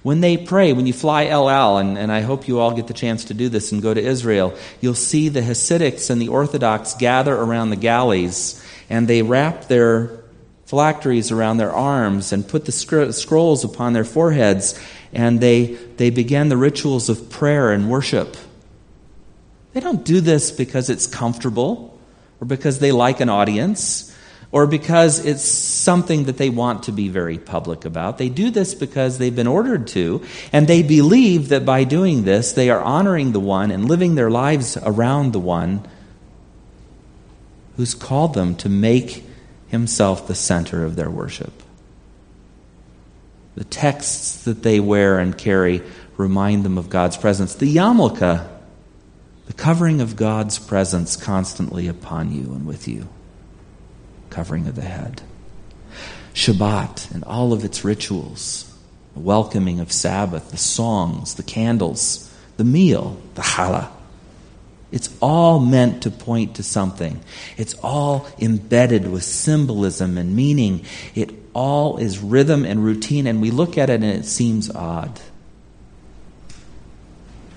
When 0.03 0.21
they 0.21 0.37
pray, 0.37 0.73
when 0.73 0.85
you 0.85 0.93
fly 0.93 1.25
El 1.25 1.49
Al, 1.49 1.77
and, 1.77 1.97
and 1.97 2.11
I 2.11 2.21
hope 2.21 2.47
you 2.47 2.59
all 2.59 2.73
get 2.73 2.87
the 2.87 2.93
chance 2.93 3.25
to 3.25 3.33
do 3.33 3.49
this 3.49 3.71
and 3.71 3.81
go 3.81 3.93
to 3.93 4.01
Israel, 4.01 4.55
you'll 4.79 4.93
see 4.93 5.29
the 5.29 5.41
Hasidics 5.41 6.09
and 6.09 6.21
the 6.21 6.29
Orthodox 6.29 6.93
gather 6.93 7.35
around 7.35 7.71
the 7.71 7.75
galleys 7.75 8.63
and 8.89 9.07
they 9.07 9.21
wrap 9.21 9.65
their 9.65 10.23
phylacteries 10.65 11.31
around 11.31 11.57
their 11.57 11.71
arms 11.71 12.31
and 12.31 12.47
put 12.47 12.65
the 12.65 12.71
scrolls 12.71 13.63
upon 13.63 13.93
their 13.93 14.05
foreheads 14.05 14.79
and 15.13 15.39
they, 15.39 15.65
they 15.97 16.09
begin 16.09 16.49
the 16.49 16.57
rituals 16.57 17.09
of 17.09 17.29
prayer 17.29 17.71
and 17.71 17.89
worship. 17.89 18.35
They 19.73 19.79
don't 19.79 20.03
do 20.03 20.21
this 20.21 20.51
because 20.51 20.89
it's 20.89 21.07
comfortable 21.07 21.97
or 22.41 22.45
because 22.47 22.79
they 22.79 22.91
like 22.91 23.19
an 23.19 23.29
audience 23.29 24.13
or 24.51 24.65
because 24.65 25.23
it's 25.25 25.43
something 25.43 26.25
that 26.25 26.37
they 26.37 26.49
want 26.49 26.83
to 26.83 26.91
be 26.91 27.09
very 27.09 27.37
public 27.37 27.85
about. 27.85 28.17
They 28.17 28.29
do 28.29 28.49
this 28.49 28.73
because 28.73 29.17
they've 29.17 29.35
been 29.35 29.47
ordered 29.47 29.87
to, 29.87 30.23
and 30.53 30.67
they 30.67 30.83
believe 30.83 31.49
that 31.49 31.65
by 31.65 31.83
doing 31.83 32.23
this, 32.23 32.53
they 32.53 32.69
are 32.69 32.81
honoring 32.81 33.33
the 33.33 33.39
one 33.39 33.71
and 33.71 33.85
living 33.85 34.15
their 34.15 34.29
lives 34.29 34.77
around 34.77 35.33
the 35.33 35.39
one 35.39 35.85
who's 37.75 37.93
called 37.93 38.33
them 38.33 38.55
to 38.55 38.69
make 38.69 39.23
himself 39.67 40.27
the 40.27 40.35
center 40.35 40.83
of 40.83 40.95
their 40.95 41.09
worship. 41.09 41.51
The 43.55 43.65
texts 43.65 44.43
that 44.45 44.63
they 44.63 44.79
wear 44.79 45.19
and 45.19 45.37
carry 45.37 45.81
remind 46.15 46.63
them 46.63 46.77
of 46.77 46.89
God's 46.89 47.17
presence. 47.17 47.55
The 47.55 47.75
yarmulke, 47.75 48.47
the 49.45 49.53
covering 49.53 49.99
of 49.99 50.15
God's 50.15 50.57
presence 50.57 51.15
constantly 51.15 51.87
upon 51.87 52.31
you 52.31 52.53
and 52.53 52.65
with 52.65 52.87
you, 52.87 53.07
covering 54.37 54.67
of 54.67 54.75
the 54.75 54.83
head. 54.83 55.19
Shabbat 56.35 57.09
and 57.09 57.23
all 57.23 57.53
of 57.53 57.65
its 57.65 57.83
rituals, 57.83 58.71
the 59.15 59.19
welcoming 59.19 59.79
of 59.79 59.91
Sabbath, 59.91 60.51
the 60.51 60.57
songs, 60.57 61.33
the 61.33 61.41
candles, 61.41 62.31
the 62.57 62.63
meal, 62.63 63.19
the 63.33 63.41
challah. 63.41 63.89
It's 64.91 65.09
all 65.23 65.59
meant 65.59 66.03
to 66.03 66.11
point 66.11 66.57
to 66.57 66.63
something. 66.63 67.19
It's 67.57 67.73
all 67.81 68.27
embedded 68.37 69.09
with 69.11 69.23
symbolism 69.23 70.19
and 70.19 70.35
meaning. 70.35 70.85
It 71.15 71.31
all 71.55 71.97
is 71.97 72.19
rhythm 72.19 72.63
and 72.63 72.85
routine, 72.85 73.25
and 73.25 73.41
we 73.41 73.49
look 73.49 73.75
at 73.75 73.89
it 73.89 74.03
and 74.03 74.19
it 74.19 74.25
seems 74.25 74.69
odd. 74.69 75.19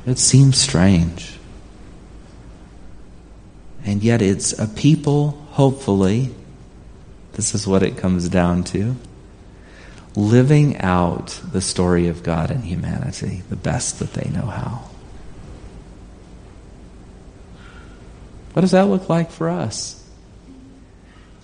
It 0.06 0.18
seems 0.18 0.56
strange. 0.56 1.38
And 3.84 4.02
yet, 4.02 4.22
it's 4.22 4.58
a 4.58 4.66
people, 4.66 5.32
hopefully, 5.50 6.34
this 7.32 7.54
is 7.54 7.66
what 7.66 7.82
it 7.82 7.96
comes 7.96 8.28
down 8.28 8.64
to 8.64 8.96
living 10.16 10.76
out 10.78 11.40
the 11.52 11.60
story 11.60 12.08
of 12.08 12.22
God 12.22 12.50
and 12.50 12.64
humanity 12.64 13.42
the 13.48 13.56
best 13.56 14.00
that 14.00 14.12
they 14.12 14.28
know 14.30 14.46
how. 14.46 14.90
What 18.52 18.62
does 18.62 18.72
that 18.72 18.88
look 18.88 19.08
like 19.08 19.30
for 19.30 19.48
us? 19.48 20.00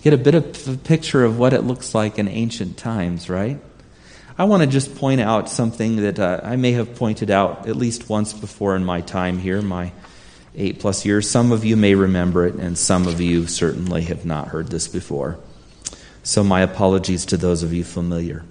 get 0.09 0.13
a 0.13 0.17
bit 0.17 0.35
of 0.35 0.67
a 0.69 0.77
picture 0.77 1.25
of 1.25 1.37
what 1.37 1.51
it 1.51 1.63
looks 1.63 1.93
like 1.93 2.17
in 2.17 2.29
ancient 2.29 2.77
times, 2.77 3.29
right? 3.29 3.59
I 4.37 4.45
want 4.45 4.63
to 4.63 4.67
just 4.67 4.95
point 4.95 5.19
out 5.19 5.49
something 5.49 5.97
that 5.97 6.17
uh, 6.17 6.39
I 6.43 6.55
may 6.55 6.71
have 6.73 6.95
pointed 6.95 7.29
out 7.29 7.67
at 7.67 7.75
least 7.75 8.07
once 8.07 8.31
before 8.31 8.75
in 8.77 8.85
my 8.85 9.01
time 9.01 9.37
here, 9.37 9.61
my 9.61 9.91
eight 10.55 10.79
plus 10.79 11.05
years. 11.05 11.29
Some 11.29 11.51
of 11.51 11.65
you 11.65 11.75
may 11.75 11.93
remember 11.93 12.45
it, 12.45 12.55
and 12.55 12.77
some 12.77 13.05
of 13.05 13.19
you 13.19 13.47
certainly 13.47 14.03
have 14.03 14.25
not 14.25 14.47
heard 14.47 14.69
this 14.69 14.87
before. 14.87 15.39
So, 16.27 16.43
my 16.43 16.59
apologies 16.59 17.25
to 17.27 17.37
those 17.37 17.63
of 17.63 17.71
you 17.71 17.85
familiar. 17.85 18.43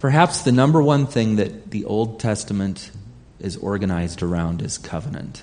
Perhaps 0.00 0.42
the 0.42 0.52
number 0.52 0.82
one 0.82 1.06
thing 1.06 1.36
that 1.36 1.70
the 1.70 1.86
Old 1.86 2.20
Testament 2.20 2.90
is 3.40 3.56
organized 3.56 4.22
around 4.22 4.60
is 4.60 4.76
covenant. 4.76 5.42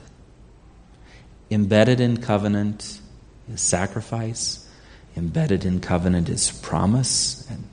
Embedded 1.50 2.00
in 2.00 2.18
covenant 2.18 3.02
is 3.52 3.60
sacrifice. 3.60 4.70
Embedded 5.18 5.66
in 5.66 5.80
covenant 5.80 6.30
is 6.30 6.52
promise 6.52 7.50
and 7.50 7.68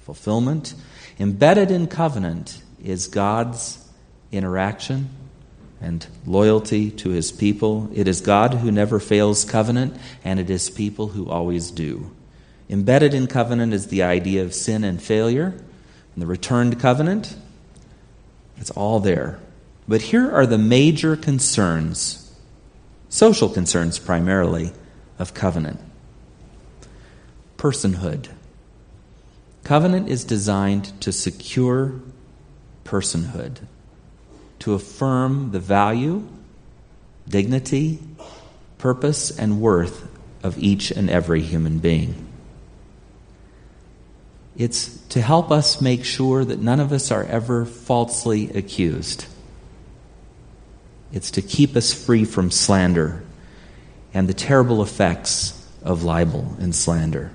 fulfillment. 0.00 0.74
Embedded 1.18 1.70
in 1.70 1.86
covenant 1.86 2.60
is 2.84 3.06
God's 3.06 3.82
interaction 4.30 5.08
and 5.80 6.06
loyalty 6.24 6.90
to 6.90 7.10
his 7.10 7.32
people. 7.32 7.90
It 7.94 8.08
is 8.08 8.20
God 8.20 8.54
who 8.54 8.70
never 8.70 8.98
fails 8.98 9.44
covenant, 9.44 9.96
and 10.24 10.40
it 10.40 10.50
is 10.50 10.70
people 10.70 11.08
who 11.08 11.28
always 11.28 11.70
do. 11.70 12.10
Embedded 12.68 13.14
in 13.14 13.26
covenant 13.26 13.72
is 13.72 13.88
the 13.88 14.02
idea 14.02 14.42
of 14.42 14.54
sin 14.54 14.84
and 14.84 15.00
failure, 15.00 15.54
and 16.14 16.22
the 16.22 16.26
returned 16.26 16.80
covenant. 16.80 17.36
It's 18.56 18.70
all 18.70 19.00
there. 19.00 19.38
But 19.86 20.02
here 20.02 20.30
are 20.30 20.46
the 20.46 20.58
major 20.58 21.14
concerns, 21.16 22.34
social 23.08 23.48
concerns 23.48 23.98
primarily, 23.98 24.72
of 25.18 25.34
covenant 25.34 25.80
personhood. 27.56 28.28
Covenant 29.64 30.08
is 30.08 30.24
designed 30.24 31.00
to 31.00 31.10
secure 31.10 32.00
personhood, 32.84 33.58
to 34.66 34.74
affirm 34.74 35.52
the 35.52 35.60
value, 35.60 36.26
dignity, 37.28 38.00
purpose, 38.78 39.30
and 39.38 39.60
worth 39.60 40.08
of 40.42 40.58
each 40.58 40.90
and 40.90 41.08
every 41.08 41.40
human 41.40 41.78
being. 41.78 42.26
It's 44.56 44.96
to 45.10 45.22
help 45.22 45.52
us 45.52 45.80
make 45.80 46.04
sure 46.04 46.44
that 46.44 46.58
none 46.58 46.80
of 46.80 46.90
us 46.92 47.12
are 47.12 47.22
ever 47.22 47.64
falsely 47.64 48.50
accused. 48.50 49.26
It's 51.12 51.30
to 51.30 51.42
keep 51.42 51.76
us 51.76 51.92
free 51.92 52.24
from 52.24 52.50
slander 52.50 53.22
and 54.12 54.28
the 54.28 54.34
terrible 54.34 54.82
effects 54.82 55.64
of 55.84 56.02
libel 56.02 56.56
and 56.58 56.74
slander. 56.74 57.32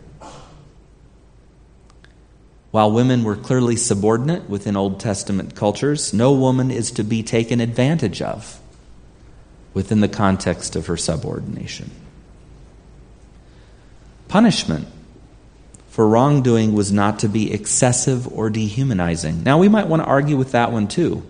While 2.72 2.94
women 2.94 3.24
were 3.24 3.36
clearly 3.36 3.76
subordinate 3.76 4.50
within 4.50 4.78
Old 4.78 5.00
Testament 5.00 5.56
cultures, 5.56 6.14
no 6.14 6.32
woman 6.32 6.72
is 6.72 6.92
to 6.92 7.04
be 7.04 7.22
taken 7.22 7.60
advantage 7.60 8.22
of 8.22 8.60
within 9.74 10.00
the 10.00 10.08
context 10.08 10.76
of 10.78 10.88
her 10.88 10.98
subordination. 10.98 11.92
Punishment 14.30 14.88
for 15.90 16.08
wrongdoing 16.08 16.74
was 16.74 16.90
not 16.90 17.20
to 17.20 17.28
be 17.28 17.52
excessive 17.52 18.26
or 18.32 18.50
dehumanizing. 18.50 19.44
Now, 19.44 19.58
we 19.58 19.68
might 19.68 19.88
want 19.88 20.02
to 20.02 20.08
argue 20.08 20.38
with 20.38 20.54
that 20.54 20.72
one 20.72 20.88
too. 20.88 21.24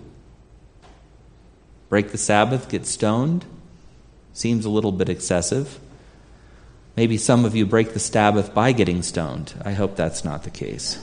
Break 1.89 2.11
the 2.11 2.19
Sabbath, 2.19 2.69
get 2.69 2.85
stoned. 2.85 3.45
Seems 4.33 4.63
a 4.63 4.69
little 4.69 4.91
bit 4.91 5.09
excessive. 5.09 5.79
Maybe 6.95 7.17
some 7.17 7.43
of 7.43 7.55
you 7.55 7.65
break 7.65 7.93
the 7.93 7.99
Sabbath 7.99 8.53
by 8.53 8.71
getting 8.71 9.01
stoned. 9.01 9.55
I 9.65 9.71
hope 9.71 9.95
that's 9.95 10.23
not 10.23 10.43
the 10.43 10.51
case. 10.51 10.99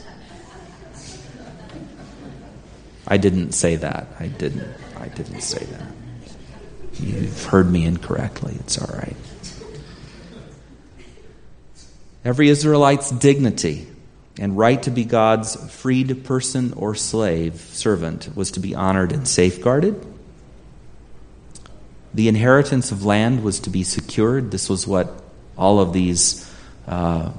I 3.09 3.17
didn't 3.17 3.53
say 3.53 3.77
that. 3.77 4.07
I 4.21 4.27
didn't. 4.27 4.69
I 4.99 5.09
didn't 5.09 5.41
say 5.41 5.65
that. 5.65 5.93
You've 7.01 7.45
heard 7.45 7.71
me 7.71 7.87
incorrectly. 7.87 8.57
It's 8.61 8.77
all 8.79 8.95
right. 8.99 9.17
Every 12.23 12.51
Israelite's 12.51 13.11
dignity 13.11 13.89
and 14.39 14.59
right 14.59 14.83
to 14.83 14.91
be 14.91 15.05
God's 15.05 15.57
freed 15.73 16.25
person 16.25 16.75
or 16.75 16.95
slave, 16.95 17.55
servant, 17.61 18.37
was 18.37 18.51
to 18.53 18.61
be 18.61 18.75
honored 18.75 19.13
and 19.13 19.27
safeguarded. 19.27 20.05
The 22.13 22.29
inheritance 22.29 22.93
of 22.93 23.05
land 23.05 23.43
was 23.43 23.61
to 23.61 23.71
be 23.71 23.85
secured. 23.85 24.51
This 24.51 24.69
was 24.69 24.87
what 24.87 25.23
all 25.57 25.81
of 25.81 25.95
these 25.95 26.53
uh, 26.87 27.33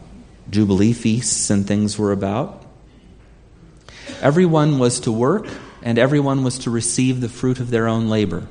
Jubilee 0.50 0.94
feasts 0.94 1.50
and 1.52 1.68
things 1.68 1.98
were 2.00 2.12
about. 2.12 2.59
Everyone 4.22 4.80
was 4.80 5.00
to 5.02 5.12
work, 5.12 5.48
and 5.82 5.98
everyone 5.98 6.44
was 6.44 6.60
to 6.60 6.70
receive 6.70 7.22
the 7.22 7.30
fruit 7.30 7.60
of 7.60 7.70
their 7.70 7.88
own 7.88 8.10
labor. 8.10 8.48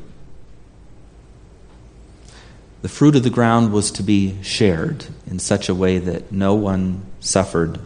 The 2.81 2.89
fruit 2.89 3.17
of 3.17 3.23
the 3.23 3.31
ground 3.31 3.73
was 3.73 3.91
to 3.93 4.03
be 4.03 4.43
shared 4.43 5.07
in 5.27 5.39
such 5.39 5.69
a 5.69 5.75
way 5.75 5.99
that 5.99 6.33
no 6.33 6.55
one 6.55 7.03
suffered 7.21 7.81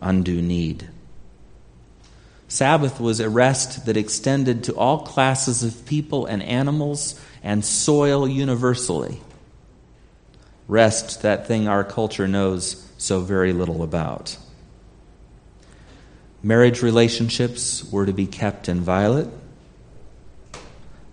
undue 0.00 0.42
need. 0.42 0.88
Sabbath 2.48 2.98
was 2.98 3.20
a 3.20 3.28
rest 3.28 3.86
that 3.86 3.96
extended 3.96 4.64
to 4.64 4.74
all 4.74 5.00
classes 5.00 5.62
of 5.62 5.86
people 5.86 6.26
and 6.26 6.42
animals 6.42 7.20
and 7.42 7.64
soil 7.64 8.28
universally. 8.28 9.20
Rest, 10.66 11.22
that 11.22 11.46
thing 11.46 11.68
our 11.68 11.84
culture 11.84 12.26
knows 12.26 12.88
so 12.96 13.20
very 13.20 13.52
little 13.52 13.82
about. 13.82 14.38
Marriage 16.44 16.82
relationships 16.82 17.82
were 17.90 18.04
to 18.04 18.12
be 18.12 18.26
kept 18.26 18.68
inviolate. 18.68 19.28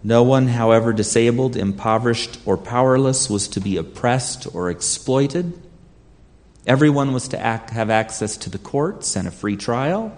No 0.04 0.24
one, 0.24 0.50
however 0.50 0.92
disabled, 0.92 1.56
impoverished, 1.56 2.38
or 2.46 2.58
powerless, 2.58 3.30
was 3.30 3.48
to 3.48 3.62
be 3.62 3.78
oppressed 3.78 4.54
or 4.54 4.70
exploited. 4.70 5.54
Everyone 6.68 7.14
was 7.14 7.30
to 7.30 7.40
act, 7.40 7.70
have 7.70 7.90
access 7.90 8.36
to 8.38 8.50
the 8.50 8.58
courts 8.58 9.16
and 9.16 9.26
a 9.26 9.32
free 9.32 9.56
trial. 9.56 10.18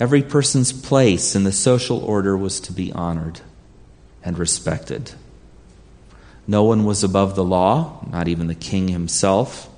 Every 0.00 0.22
person's 0.22 0.72
place 0.72 1.36
in 1.36 1.44
the 1.44 1.52
social 1.52 1.98
order 1.98 2.36
was 2.36 2.58
to 2.62 2.72
be 2.72 2.92
honored 2.92 3.40
and 4.24 4.36
respected. 4.36 5.12
No 6.44 6.64
one 6.64 6.84
was 6.84 7.04
above 7.04 7.36
the 7.36 7.44
law, 7.44 8.04
not 8.10 8.26
even 8.26 8.48
the 8.48 8.56
king 8.56 8.88
himself. 8.88 9.70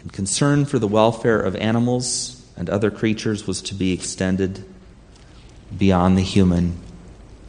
And 0.00 0.12
concern 0.12 0.66
for 0.66 0.78
the 0.78 0.86
welfare 0.86 1.40
of 1.40 1.56
animals 1.56 2.41
and 2.62 2.70
other 2.70 2.92
creatures 2.92 3.44
was 3.44 3.60
to 3.60 3.74
be 3.74 3.92
extended 3.92 4.64
beyond 5.76 6.16
the 6.16 6.22
human 6.22 6.78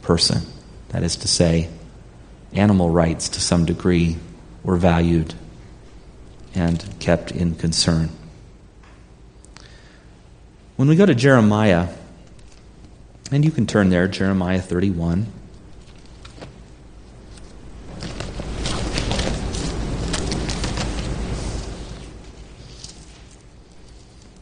person. 0.02 0.42
That 0.88 1.04
is 1.04 1.14
to 1.18 1.28
say, 1.28 1.68
animal 2.52 2.90
rights 2.90 3.28
to 3.28 3.40
some 3.40 3.64
degree 3.64 4.16
were 4.64 4.76
valued 4.76 5.32
and 6.52 6.84
kept 6.98 7.30
in 7.30 7.54
concern. 7.54 8.08
When 10.74 10.88
we 10.88 10.96
go 10.96 11.06
to 11.06 11.14
Jeremiah, 11.14 11.90
and 13.30 13.44
you 13.44 13.52
can 13.52 13.68
turn 13.68 13.90
there, 13.90 14.08
Jeremiah 14.08 14.60
31. 14.60 15.28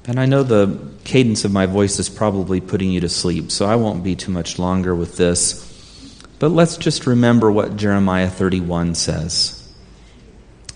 And 0.05 0.19
I 0.19 0.27
know 0.27 0.43
the 0.43 0.79
cadence 1.05 1.45
of 1.45 1.53
my 1.53 1.67
voice 1.67 1.99
is 1.99 2.09
probably 2.09 2.61
putting 2.61 2.91
you 2.91 3.01
to 3.01 3.09
sleep, 3.09 3.53
so 3.53 3.67
I 3.67 3.77
won't 3.77 4.03
be 4.03 4.17
too 4.17 4.33
much 4.33 4.59
longer 4.59 4.95
with 4.95 5.17
this. 5.17 5.69
But 6.41 6.51
let's 6.51 6.77
just 6.77 7.07
remember 7.07 7.53
what 7.53 7.77
Jeremiah 7.77 8.29
31 8.29 8.97
says. 8.97 9.59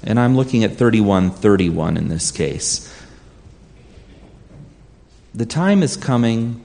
And 0.05 0.21
I'm 0.21 0.37
looking 0.37 0.63
at 0.63 0.77
3131 0.77 1.97
in 1.97 2.09
this 2.09 2.31
case. 2.31 2.93
The 5.35 5.47
time 5.47 5.83
is 5.83 5.97
coming 5.97 6.65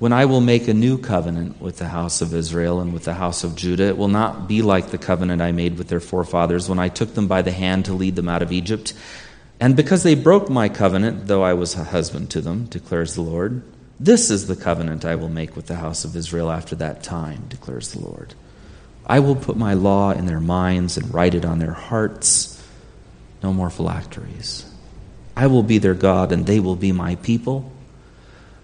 when 0.00 0.12
I 0.12 0.24
will 0.24 0.40
make 0.40 0.66
a 0.66 0.74
new 0.74 0.98
covenant 0.98 1.60
with 1.60 1.78
the 1.78 1.88
house 1.88 2.22
of 2.22 2.34
Israel 2.34 2.80
and 2.80 2.92
with 2.92 3.04
the 3.04 3.14
house 3.14 3.44
of 3.44 3.54
Judah. 3.54 3.84
It 3.84 3.96
will 3.96 4.08
not 4.08 4.48
be 4.48 4.62
like 4.62 4.88
the 4.88 4.98
covenant 4.98 5.40
I 5.40 5.52
made 5.52 5.78
with 5.78 5.88
their 5.88 6.00
forefathers 6.00 6.68
when 6.68 6.80
I 6.80 6.88
took 6.88 7.14
them 7.14 7.28
by 7.28 7.42
the 7.42 7.52
hand 7.52 7.84
to 7.84 7.92
lead 7.92 8.16
them 8.16 8.28
out 8.28 8.42
of 8.42 8.50
Egypt 8.50 8.94
and 9.60 9.76
because 9.76 10.02
they 10.02 10.14
broke 10.14 10.48
my 10.48 10.68
covenant, 10.68 11.26
though 11.26 11.42
I 11.42 11.52
was 11.52 11.74
a 11.74 11.84
husband 11.84 12.30
to 12.30 12.40
them, 12.40 12.64
declares 12.64 13.14
the 13.14 13.20
Lord, 13.20 13.62
this 14.00 14.30
is 14.30 14.46
the 14.46 14.56
covenant 14.56 15.04
I 15.04 15.16
will 15.16 15.28
make 15.28 15.54
with 15.54 15.66
the 15.66 15.76
house 15.76 16.06
of 16.06 16.16
Israel 16.16 16.50
after 16.50 16.74
that 16.76 17.02
time, 17.02 17.44
declares 17.50 17.92
the 17.92 18.00
Lord. 18.00 18.34
I 19.06 19.20
will 19.20 19.36
put 19.36 19.58
my 19.58 19.74
law 19.74 20.12
in 20.12 20.24
their 20.24 20.40
minds 20.40 20.96
and 20.96 21.12
write 21.12 21.34
it 21.34 21.44
on 21.44 21.58
their 21.58 21.74
hearts. 21.74 22.64
No 23.42 23.52
more 23.52 23.68
phylacteries. 23.68 24.64
I 25.36 25.48
will 25.48 25.62
be 25.62 25.76
their 25.76 25.94
God, 25.94 26.32
and 26.32 26.46
they 26.46 26.60
will 26.60 26.76
be 26.76 26.92
my 26.92 27.16
people. 27.16 27.70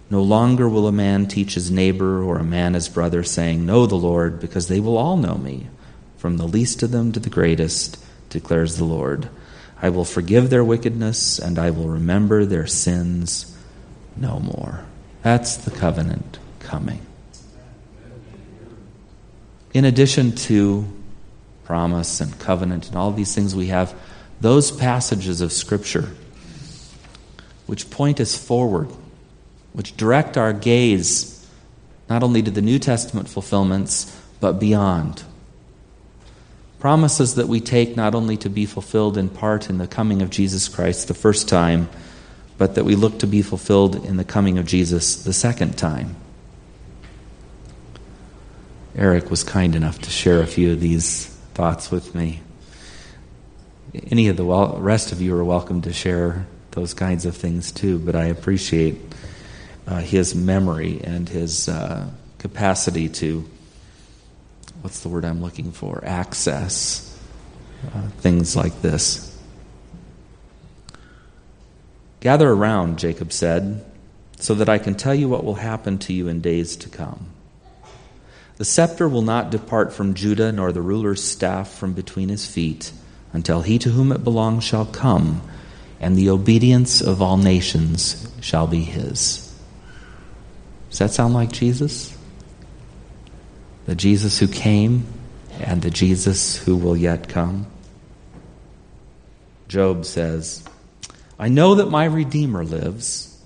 No 0.09 0.23
longer 0.23 0.69
will 0.69 0.87
a 0.87 0.93
man 0.93 1.27
teach 1.27 1.55
his 1.55 1.71
neighbor 1.71 2.23
or 2.23 2.39
a 2.39 2.45
man 2.45 2.73
his 2.73 2.89
brother, 2.89 3.23
saying, 3.23 3.67
Know 3.67 3.87
the 3.87 3.97
Lord, 3.97 4.41
because 4.41 4.69
they 4.69 4.81
will 4.81 4.97
all 4.97 5.17
know 5.17 5.37
me, 5.37 5.67
from 6.17 6.39
the 6.39 6.49
least 6.49 6.83
of 6.83 6.93
them 6.93 7.13
to 7.13 7.21
the 7.21 7.29
greatest, 7.29 7.99
declares 8.31 8.77
the 8.77 8.85
Lord. 8.85 9.29
I 9.81 9.91
will 9.91 10.05
forgive 10.05 10.51
their 10.51 10.65
wickedness 10.65 11.39
and 11.39 11.59
I 11.59 11.71
will 11.71 11.89
remember 11.89 12.45
their 12.45 12.67
sins 12.67 13.57
no 14.17 14.39
more. 14.39 14.85
That's 15.23 15.57
the 15.57 15.71
covenant 15.71 16.39
coming. 16.61 17.05
In 19.75 19.85
addition 19.85 20.33
to 20.33 20.87
promise 21.65 22.21
and 22.21 22.39
covenant 22.39 22.89
and 22.89 22.97
all 22.97 23.13
these 23.13 23.35
things, 23.35 23.55
we 23.55 23.67
have 23.67 23.95
those 24.41 24.71
passages 24.71 25.41
of 25.41 25.53
Scripture 25.53 26.09
which 27.67 27.91
point 27.91 28.21
us 28.21 28.37
forward, 28.39 28.89
which 29.73 29.97
direct 29.97 30.37
our 30.37 30.53
gaze 30.53 31.47
not 32.09 32.23
only 32.23 32.41
to 32.41 32.51
the 32.51 32.63
New 32.63 32.79
Testament 32.79 33.29
fulfillments, 33.29 34.17
but 34.41 34.61
beyond 34.61 35.25
promises 36.87 37.35
that 37.35 37.49
we 37.49 37.59
take 37.59 37.97
not 37.97 38.15
only 38.15 38.37
to 38.37 38.49
be 38.49 38.65
fulfilled 38.65 39.19
in 39.19 39.29
part 39.29 39.69
in 39.69 39.77
the 39.77 39.89
coming 39.89 40.23
of 40.23 40.31
Jesus 40.31 40.69
Christ 40.69 41.09
the 41.09 41.15
first 41.15 41.49
time, 41.49 41.89
but 42.59 42.77
that 42.77 42.85
we 42.85 42.95
look 42.95 43.19
to 43.19 43.27
be 43.27 43.43
fulfilled 43.43 43.97
in 44.05 44.19
the 44.19 44.25
coming 44.25 44.57
of 44.57 44.67
Jesus 44.67 45.25
the 45.25 45.33
second 45.33 45.77
time. 45.77 46.15
Eric 48.95 49.33
was 49.33 49.43
kind 49.43 49.75
enough 49.75 49.99
to 50.03 50.11
share 50.11 50.41
a 50.41 50.47
few 50.47 50.71
of 50.71 50.79
these 50.79 51.27
thoughts 51.55 51.91
with 51.91 52.15
me. 52.15 52.41
Any 54.13 54.29
of 54.29 54.37
the 54.37 54.45
rest 54.45 55.11
of 55.11 55.21
you 55.21 55.37
are 55.37 55.45
welcome 55.45 55.83
to 55.83 55.93
share 55.93 56.47
those 56.71 56.95
kinds 56.95 57.27
of 57.27 57.37
things 57.37 57.73
too, 57.73 57.99
but 57.99 58.15
I 58.15 58.27
appreciate 58.27 58.95
uh, 59.89 59.99
his 59.99 60.37
memory 60.37 61.01
and 61.03 61.29
his 61.29 61.69
uh, 61.69 62.09
capacity 62.39 63.09
to 63.09 63.45
what's 64.87 65.01
the 65.01 65.09
word 65.09 65.25
I'm 65.25 65.43
looking 65.43 65.73
for? 65.73 66.01
Access. 66.05 67.21
Uh, 67.93 68.03
things 68.19 68.55
like 68.55 68.83
this. 68.83 69.37
Gather 72.21 72.49
around, 72.49 73.01
Jacob 73.01 73.33
said, 73.33 73.85
so 74.39 74.55
that 74.55 74.69
I 74.69 74.79
can 74.79 74.95
tell 74.95 75.13
you 75.13 75.29
what 75.29 75.43
will 75.43 75.57
happen 75.57 75.99
to 75.99 76.13
you 76.13 76.29
in 76.29 76.41
days 76.41 76.77
to 76.77 76.89
come. 76.89 77.27
The 78.59 78.65
scepter 78.65 79.09
will 79.09 79.23
not 79.23 79.51
depart 79.51 79.93
from 79.93 80.15
Judah, 80.15 80.53
nor 80.53 80.71
the 80.71 80.83
ruler's 80.83 81.21
staff 81.21 81.75
from 81.75 81.93
between 81.93 82.29
his 82.29 82.47
feet, 82.47 82.93
until 83.33 83.63
he 83.63 83.81
to 83.81 83.91
whom 83.91 84.13
it 84.13 84.23
belongs 84.23 84.63
shall 84.63 84.87
come, 84.87 85.43
and 85.99 86.15
the 86.15 86.31
obedience 86.31 87.01
of 87.01 87.21
all 87.21 87.39
nations 87.39 88.33
shall 88.41 88.69
be 88.69 88.85
his. 88.85 89.53
Does 90.91 91.01
that 91.01 91.11
sound 91.11 91.35
like 91.35 91.51
Jesus? 91.51 92.16
The 93.87 93.95
Jesus 93.95 94.39
who 94.39 94.49
came 94.49 95.07
and 95.61 95.81
the 95.81 95.91
Jesus 95.91 96.57
who 96.57 96.77
will 96.77 96.97
yet 96.97 97.29
come. 97.29 97.67
Job 99.69 100.05
says, 100.05 100.63
I 101.39 101.49
know 101.49 101.77
that 101.77 101.91
my 101.91 102.05
Redeemer 102.05 102.65
lives, 102.65 103.41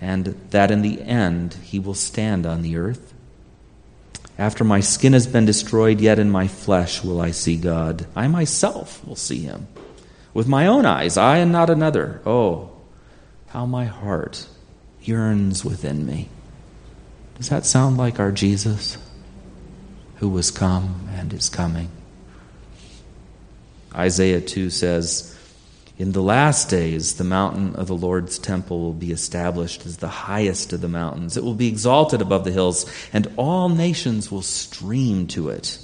and 0.00 0.26
that 0.50 0.70
in 0.70 0.82
the 0.82 1.00
end 1.02 1.54
he 1.54 1.78
will 1.78 1.94
stand 1.94 2.46
on 2.46 2.62
the 2.62 2.76
earth. 2.76 3.14
After 4.38 4.64
my 4.64 4.80
skin 4.80 5.12
has 5.12 5.26
been 5.26 5.46
destroyed, 5.46 6.00
yet 6.00 6.18
in 6.18 6.30
my 6.30 6.46
flesh 6.46 7.02
will 7.02 7.20
I 7.20 7.30
see 7.30 7.56
God. 7.56 8.06
I 8.14 8.28
myself 8.28 9.04
will 9.06 9.16
see 9.16 9.40
him. 9.40 9.66
With 10.34 10.46
my 10.46 10.66
own 10.66 10.84
eyes, 10.84 11.16
I 11.16 11.38
and 11.38 11.50
not 11.50 11.70
another. 11.70 12.20
Oh, 12.26 12.70
how 13.48 13.64
my 13.64 13.86
heart 13.86 14.46
yearns 15.00 15.64
within 15.64 16.04
me. 16.04 16.28
Does 17.36 17.48
that 17.48 17.64
sound 17.64 17.96
like 17.96 18.20
our 18.20 18.32
Jesus? 18.32 18.98
Who 20.16 20.28
was 20.28 20.50
come 20.50 21.08
and 21.12 21.32
is 21.32 21.48
coming. 21.48 21.90
Isaiah 23.94 24.40
2 24.40 24.70
says, 24.70 25.38
In 25.98 26.12
the 26.12 26.22
last 26.22 26.68
days, 26.68 27.14
the 27.14 27.24
mountain 27.24 27.74
of 27.76 27.86
the 27.86 27.96
Lord's 27.96 28.38
temple 28.38 28.80
will 28.80 28.92
be 28.92 29.12
established 29.12 29.86
as 29.86 29.98
the 29.98 30.08
highest 30.08 30.72
of 30.72 30.80
the 30.80 30.88
mountains. 30.88 31.36
It 31.36 31.44
will 31.44 31.54
be 31.54 31.68
exalted 31.68 32.20
above 32.20 32.44
the 32.44 32.52
hills, 32.52 32.90
and 33.12 33.32
all 33.36 33.68
nations 33.68 34.30
will 34.30 34.42
stream 34.42 35.26
to 35.28 35.48
it. 35.48 35.78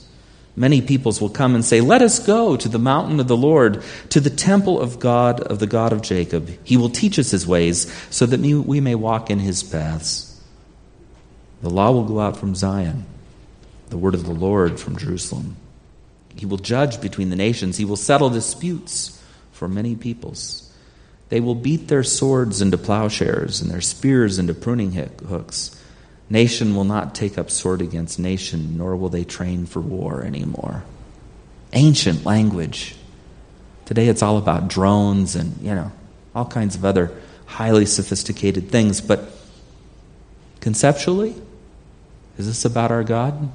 Many 0.55 0.83
peoples 0.83 1.19
will 1.19 1.31
come 1.31 1.55
and 1.55 1.65
say, 1.65 1.81
Let 1.81 2.03
us 2.03 2.19
go 2.19 2.59
to 2.59 2.69
the 2.69 2.79
mountain 2.79 3.21
of 3.21 3.29
the 3.29 3.37
Lord, 3.37 3.83
to 4.11 4.21
the 4.21 4.29
temple 4.29 4.79
of 4.79 4.99
God, 4.99 5.41
of 5.41 5.59
the 5.59 5.67
God 5.67 5.95
of 5.95 6.03
Jacob. 6.03 6.51
He 6.65 6.77
will 6.77 6.91
teach 6.91 7.19
us 7.19 7.31
his 7.31 7.47
ways, 7.47 7.91
so 8.11 8.27
that 8.27 8.41
we 8.41 8.81
may 8.81 8.95
walk 8.95 9.31
in 9.31 9.39
his 9.39 9.63
paths. 9.63 10.29
The 11.63 11.71
law 11.71 11.93
will 11.93 12.05
go 12.05 12.21
out 12.21 12.37
from 12.37 12.55
Zion 12.55 13.07
the 13.93 13.99
word 13.99 14.15
of 14.15 14.25
the 14.25 14.33
Lord 14.33 14.81
from 14.81 14.97
Jerusalem. 14.97 15.55
He 16.35 16.47
will 16.47 16.57
judge 16.57 17.01
between 17.03 17.29
the 17.29 17.37
nations, 17.37 17.77
he 17.77 17.85
will 17.85 17.97
settle 17.97 18.31
disputes 18.31 19.23
for 19.53 19.69
many 19.69 19.95
peoples. 19.95 20.73
They 21.29 21.41
will 21.41 21.55
beat 21.55 21.89
their 21.89 22.03
swords 22.03 22.63
into 22.63 22.79
plowshares 22.79 23.61
and 23.61 23.71
their 23.71 23.83
spears 23.83 24.39
into 24.39 24.55
pruning 24.55 24.93
hooks. 24.93 25.79
Nation 26.31 26.75
will 26.75 26.85
not 26.85 27.15
take 27.15 27.37
up 27.37 27.51
sword 27.51 27.83
against 27.83 28.19
nation, 28.19 28.79
nor 28.79 28.97
will 28.97 29.11
they 29.11 29.25
train 29.25 29.67
for 29.67 29.81
war 29.81 30.23
anymore. 30.23 30.85
Ancient 31.75 32.25
language. 32.25 32.97
Today 33.85 34.09
it's 34.09 34.23
all 34.23 34.39
about 34.39 34.69
drones 34.69 35.37
and, 35.37 35.61
you 35.61 35.75
know, 35.75 35.93
all 36.35 36.47
kinds 36.47 36.77
of 36.77 36.85
other 36.85 37.13
highly 37.45 37.85
sophisticated 37.85 38.71
things, 38.71 39.03
but 39.03 39.31
conceptually, 40.61 41.35
is 42.39 42.47
this 42.47 42.65
about 42.65 42.91
our 42.91 43.05
God? 43.05 43.51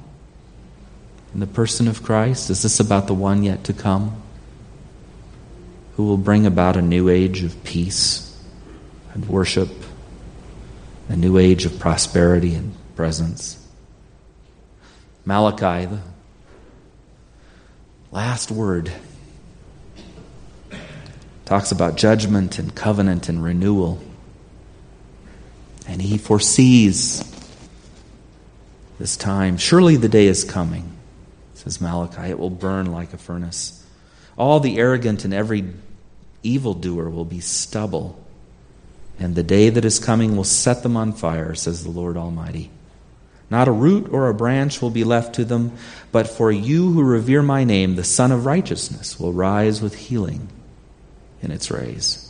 In 1.34 1.40
the 1.40 1.46
person 1.46 1.88
of 1.88 2.02
Christ? 2.02 2.50
Is 2.50 2.62
this 2.62 2.80
about 2.80 3.06
the 3.06 3.14
one 3.14 3.42
yet 3.42 3.64
to 3.64 3.72
come 3.72 4.22
who 5.96 6.04
will 6.04 6.16
bring 6.16 6.46
about 6.46 6.76
a 6.76 6.82
new 6.82 7.08
age 7.08 7.42
of 7.42 7.64
peace 7.64 8.24
and 9.14 9.28
worship, 9.28 9.68
a 11.08 11.16
new 11.16 11.38
age 11.38 11.64
of 11.64 11.78
prosperity 11.78 12.54
and 12.54 12.74
presence? 12.96 13.64
Malachi, 15.24 15.86
the 15.86 16.00
last 18.10 18.50
word, 18.50 18.90
talks 21.44 21.72
about 21.72 21.96
judgment 21.96 22.58
and 22.58 22.74
covenant 22.74 23.28
and 23.28 23.42
renewal. 23.42 24.00
And 25.86 26.02
he 26.02 26.18
foresees 26.18 27.24
this 28.98 29.16
time. 29.16 29.56
Surely 29.56 29.96
the 29.96 30.08
day 30.08 30.26
is 30.26 30.44
coming, 30.44 30.97
says 31.58 31.80
Malachi. 31.80 32.30
It 32.30 32.38
will 32.38 32.50
burn 32.50 32.92
like 32.92 33.12
a 33.12 33.18
furnace. 33.18 33.84
All 34.36 34.60
the 34.60 34.78
arrogant 34.78 35.24
and 35.24 35.34
every 35.34 35.64
evildoer 36.44 37.10
will 37.10 37.24
be 37.24 37.40
stubble, 37.40 38.24
and 39.18 39.34
the 39.34 39.42
day 39.42 39.68
that 39.68 39.84
is 39.84 39.98
coming 39.98 40.36
will 40.36 40.44
set 40.44 40.84
them 40.84 40.96
on 40.96 41.12
fire, 41.12 41.54
says 41.54 41.82
the 41.82 41.90
Lord 41.90 42.16
Almighty. 42.16 42.70
Not 43.50 43.66
a 43.66 43.72
root 43.72 44.08
or 44.12 44.28
a 44.28 44.34
branch 44.34 44.80
will 44.80 44.90
be 44.90 45.04
left 45.04 45.34
to 45.36 45.44
them, 45.44 45.72
but 46.12 46.28
for 46.28 46.52
you 46.52 46.92
who 46.92 47.02
revere 47.02 47.42
my 47.42 47.64
name, 47.64 47.96
the 47.96 48.04
Sun 48.04 48.30
of 48.30 48.46
Righteousness 48.46 49.18
will 49.18 49.32
rise 49.32 49.80
with 49.80 49.94
healing 49.94 50.48
in 51.42 51.50
its 51.50 51.70
rays. 51.70 52.24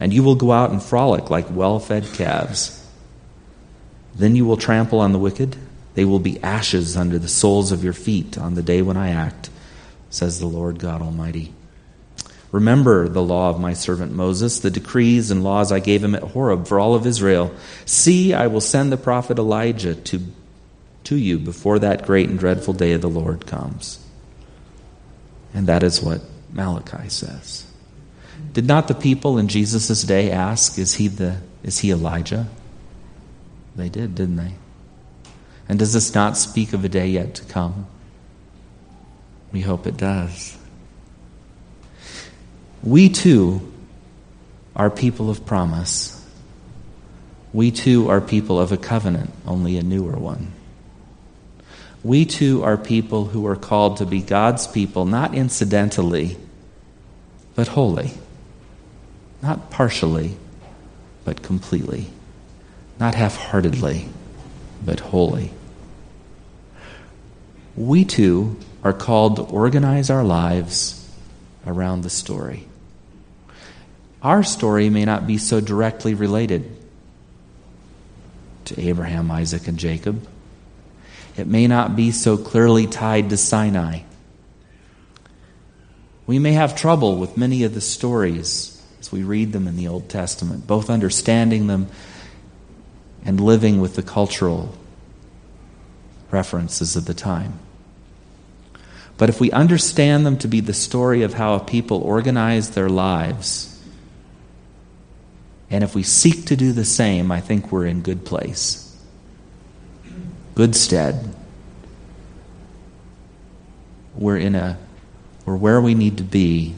And 0.00 0.12
you 0.12 0.22
will 0.22 0.36
go 0.36 0.52
out 0.52 0.70
and 0.70 0.82
frolic 0.82 1.30
like 1.30 1.46
well 1.50 1.78
fed 1.78 2.06
calves. 2.14 2.78
Then 4.14 4.36
you 4.36 4.46
will 4.46 4.56
trample 4.56 5.00
on 5.00 5.12
the 5.12 5.18
wicked. 5.18 5.56
They 5.94 6.04
will 6.04 6.18
be 6.18 6.42
ashes 6.42 6.96
under 6.96 7.18
the 7.18 7.28
soles 7.28 7.72
of 7.72 7.84
your 7.84 7.92
feet 7.92 8.38
on 8.38 8.54
the 8.54 8.62
day 8.62 8.82
when 8.82 8.96
I 8.96 9.10
act, 9.10 9.50
says 10.10 10.38
the 10.38 10.46
Lord 10.46 10.78
God 10.78 11.02
Almighty. 11.02 11.52
Remember 12.50 13.08
the 13.08 13.22
law 13.22 13.48
of 13.50 13.60
my 13.60 13.72
servant 13.72 14.12
Moses, 14.12 14.60
the 14.60 14.70
decrees 14.70 15.30
and 15.30 15.42
laws 15.42 15.72
I 15.72 15.80
gave 15.80 16.04
him 16.04 16.14
at 16.14 16.22
Horeb 16.22 16.66
for 16.66 16.78
all 16.78 16.94
of 16.94 17.06
Israel. 17.06 17.54
See, 17.86 18.34
I 18.34 18.46
will 18.46 18.60
send 18.60 18.92
the 18.92 18.98
prophet 18.98 19.38
Elijah 19.38 19.94
to 19.94 20.20
to 21.04 21.16
you 21.16 21.38
before 21.38 21.78
that 21.80 22.06
great 22.06 22.28
and 22.28 22.38
dreadful 22.38 22.74
day 22.74 22.92
of 22.92 23.00
the 23.00 23.08
Lord 23.08 23.46
comes. 23.46 23.98
And 25.54 25.66
that 25.66 25.82
is 25.82 26.02
what 26.02 26.22
Malachi 26.52 27.08
says. 27.08 27.66
Did 28.52 28.66
not 28.66 28.88
the 28.88 28.94
people 28.94 29.38
in 29.38 29.48
Jesus' 29.48 30.02
day 30.02 30.30
ask, 30.30 30.78
is 30.78 30.94
he, 30.94 31.08
the, 31.08 31.38
is 31.62 31.80
he 31.80 31.90
Elijah? 31.90 32.48
They 33.74 33.88
did, 33.88 34.14
didn't 34.14 34.36
they? 34.36 34.54
And 35.68 35.78
does 35.78 35.92
this 35.92 36.14
not 36.14 36.36
speak 36.36 36.72
of 36.72 36.84
a 36.84 36.88
day 36.88 37.08
yet 37.08 37.34
to 37.36 37.44
come? 37.44 37.86
We 39.52 39.60
hope 39.60 39.86
it 39.86 39.96
does. 39.96 40.56
We 42.82 43.08
too 43.08 43.72
are 44.74 44.90
people 44.90 45.30
of 45.30 45.46
promise. 45.46 46.18
We 47.52 47.70
too 47.70 48.08
are 48.08 48.20
people 48.20 48.58
of 48.58 48.72
a 48.72 48.76
covenant, 48.76 49.30
only 49.46 49.76
a 49.76 49.82
newer 49.82 50.16
one 50.16 50.52
we 52.04 52.24
too 52.24 52.62
are 52.64 52.76
people 52.76 53.26
who 53.26 53.46
are 53.46 53.56
called 53.56 53.98
to 53.98 54.06
be 54.06 54.20
God's 54.20 54.66
people, 54.66 55.04
not 55.04 55.34
incidentally, 55.34 56.36
but 57.54 57.68
wholly. 57.68 58.12
Not 59.40 59.70
partially, 59.70 60.36
but 61.24 61.42
completely. 61.42 62.06
Not 62.98 63.14
half 63.14 63.36
heartedly, 63.36 64.08
but 64.84 65.00
holy. 65.00 65.52
We 67.76 68.04
too 68.04 68.58
are 68.84 68.92
called 68.92 69.36
to 69.36 69.42
organize 69.42 70.10
our 70.10 70.24
lives 70.24 70.98
around 71.66 72.02
the 72.02 72.10
story. 72.10 72.66
Our 74.22 74.42
story 74.42 74.90
may 74.90 75.04
not 75.04 75.26
be 75.26 75.38
so 75.38 75.60
directly 75.60 76.14
related 76.14 76.70
to 78.66 78.80
Abraham, 78.80 79.30
Isaac, 79.30 79.66
and 79.68 79.78
Jacob 79.78 80.26
it 81.36 81.46
may 81.46 81.66
not 81.66 81.96
be 81.96 82.10
so 82.10 82.36
clearly 82.36 82.86
tied 82.86 83.30
to 83.30 83.36
Sinai. 83.36 84.00
We 86.26 86.38
may 86.38 86.52
have 86.52 86.76
trouble 86.76 87.16
with 87.16 87.36
many 87.36 87.64
of 87.64 87.74
the 87.74 87.80
stories 87.80 88.80
as 89.00 89.10
we 89.10 89.22
read 89.22 89.52
them 89.52 89.66
in 89.66 89.76
the 89.76 89.88
Old 89.88 90.08
Testament, 90.08 90.66
both 90.66 90.90
understanding 90.90 91.66
them 91.66 91.88
and 93.24 93.40
living 93.40 93.80
with 93.80 93.94
the 93.94 94.02
cultural 94.02 94.74
references 96.30 96.96
of 96.96 97.04
the 97.04 97.14
time. 97.14 97.58
But 99.18 99.28
if 99.28 99.40
we 99.40 99.50
understand 99.50 100.26
them 100.26 100.38
to 100.38 100.48
be 100.48 100.60
the 100.60 100.72
story 100.72 101.22
of 101.22 101.34
how 101.34 101.54
a 101.54 101.60
people 101.60 102.02
organize 102.02 102.70
their 102.70 102.88
lives, 102.88 103.80
and 105.70 105.84
if 105.84 105.94
we 105.94 106.02
seek 106.02 106.46
to 106.46 106.56
do 106.56 106.72
the 106.72 106.84
same, 106.84 107.30
I 107.30 107.40
think 107.40 107.70
we're 107.70 107.86
in 107.86 108.02
good 108.02 108.24
place 108.24 108.82
good 110.54 110.76
stead. 110.76 111.34
We're 114.14 114.36
in 114.36 114.54
a 114.54 114.78
we're 115.44 115.56
where 115.56 115.80
we 115.80 115.94
need 115.94 116.18
to 116.18 116.24
be 116.24 116.74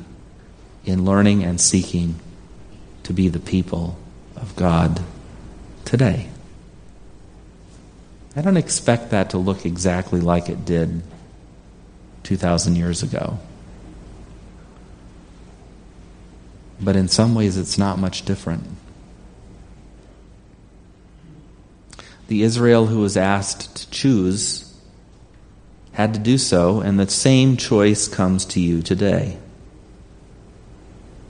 in 0.85 1.05
learning 1.05 1.45
and 1.45 1.61
seeking 1.61 2.19
to 3.03 3.13
be 3.13 3.29
the 3.29 3.41
people 3.41 3.99
of 4.37 4.57
God 4.57 5.03
today. 5.85 6.31
I 8.37 8.41
don't 8.41 8.57
expect 8.57 9.11
that 9.11 9.31
to 9.31 9.39
look 9.39 9.65
exactly 9.65 10.21
like 10.21 10.49
it 10.49 10.65
did 10.65 11.03
2,000 12.25 12.77
years 12.77 13.03
ago. 13.03 13.39
But 16.81 16.97
in 16.97 17.09
some 17.09 17.35
ways, 17.35 17.57
it's 17.57 17.79
not 17.79 17.99
much 17.99 18.25
different. 18.25 18.65
the 22.29 22.43
Israel 22.43 22.87
who 22.87 23.01
was 23.01 23.17
asked 23.17 23.77
to 23.77 23.91
choose 23.91 24.73
had 25.93 26.15
to 26.15 26.21
do 26.21 26.39
so, 26.39 26.81
and 26.81 26.99
the 26.99 27.09
same 27.09 27.57
choice 27.57 28.09
comes 28.09 28.45
to 28.45 28.61
you 28.61 28.83
today. 28.83 29.39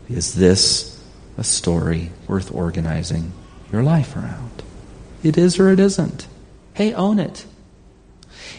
Is 0.08 0.34
this 0.34 1.02
a 1.36 1.44
story 1.44 2.10
worth 2.26 2.54
organizing 2.54 3.32
your 3.70 3.82
life 3.82 4.16
around? 4.16 4.62
It 5.22 5.36
is 5.36 5.58
or 5.58 5.70
it 5.70 5.80
isn't. 5.80 6.26
Hey, 6.74 6.92
own 6.92 7.18
it. 7.18 7.46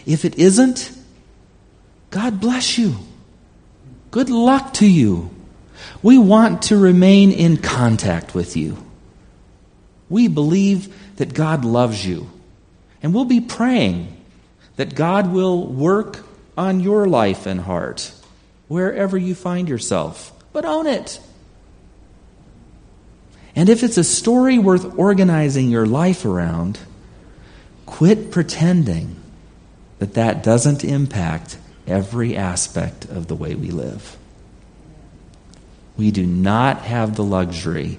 If 0.04 0.24
it 0.24 0.38
isn't, 0.38 0.90
God 2.10 2.40
bless 2.40 2.78
you. 2.78 2.96
Good 4.10 4.30
luck 4.30 4.72
to 4.74 4.86
you. 4.86 5.30
We 6.02 6.18
want 6.18 6.62
to 6.62 6.78
remain 6.78 7.30
in 7.30 7.58
contact 7.58 8.34
with 8.34 8.56
you. 8.56 8.78
We 10.08 10.28
believe 10.28 10.94
that 11.16 11.34
God 11.34 11.64
loves 11.64 12.04
you. 12.04 12.30
And 13.02 13.12
we'll 13.12 13.24
be 13.24 13.40
praying 13.40 14.16
that 14.76 14.94
God 14.94 15.32
will 15.32 15.66
work 15.66 16.24
on 16.56 16.80
your 16.80 17.06
life 17.06 17.46
and 17.46 17.60
heart 17.60 18.12
wherever 18.68 19.16
you 19.18 19.34
find 19.34 19.68
yourself. 19.68 20.32
But 20.52 20.64
own 20.64 20.86
it. 20.86 21.20
And 23.54 23.68
if 23.68 23.82
it's 23.82 23.98
a 23.98 24.04
story 24.04 24.58
worth 24.58 24.98
organizing 24.98 25.70
your 25.70 25.86
life 25.86 26.24
around, 26.24 26.78
quit 27.86 28.30
pretending 28.30 29.16
that 29.98 30.14
that 30.14 30.42
doesn't 30.42 30.84
impact 30.84 31.56
every 31.86 32.36
aspect 32.36 33.04
of 33.06 33.28
the 33.28 33.34
way 33.34 33.54
we 33.54 33.70
live. 33.70 34.16
We 35.96 36.10
do 36.10 36.26
not 36.26 36.82
have 36.82 37.16
the 37.16 37.24
luxury 37.24 37.98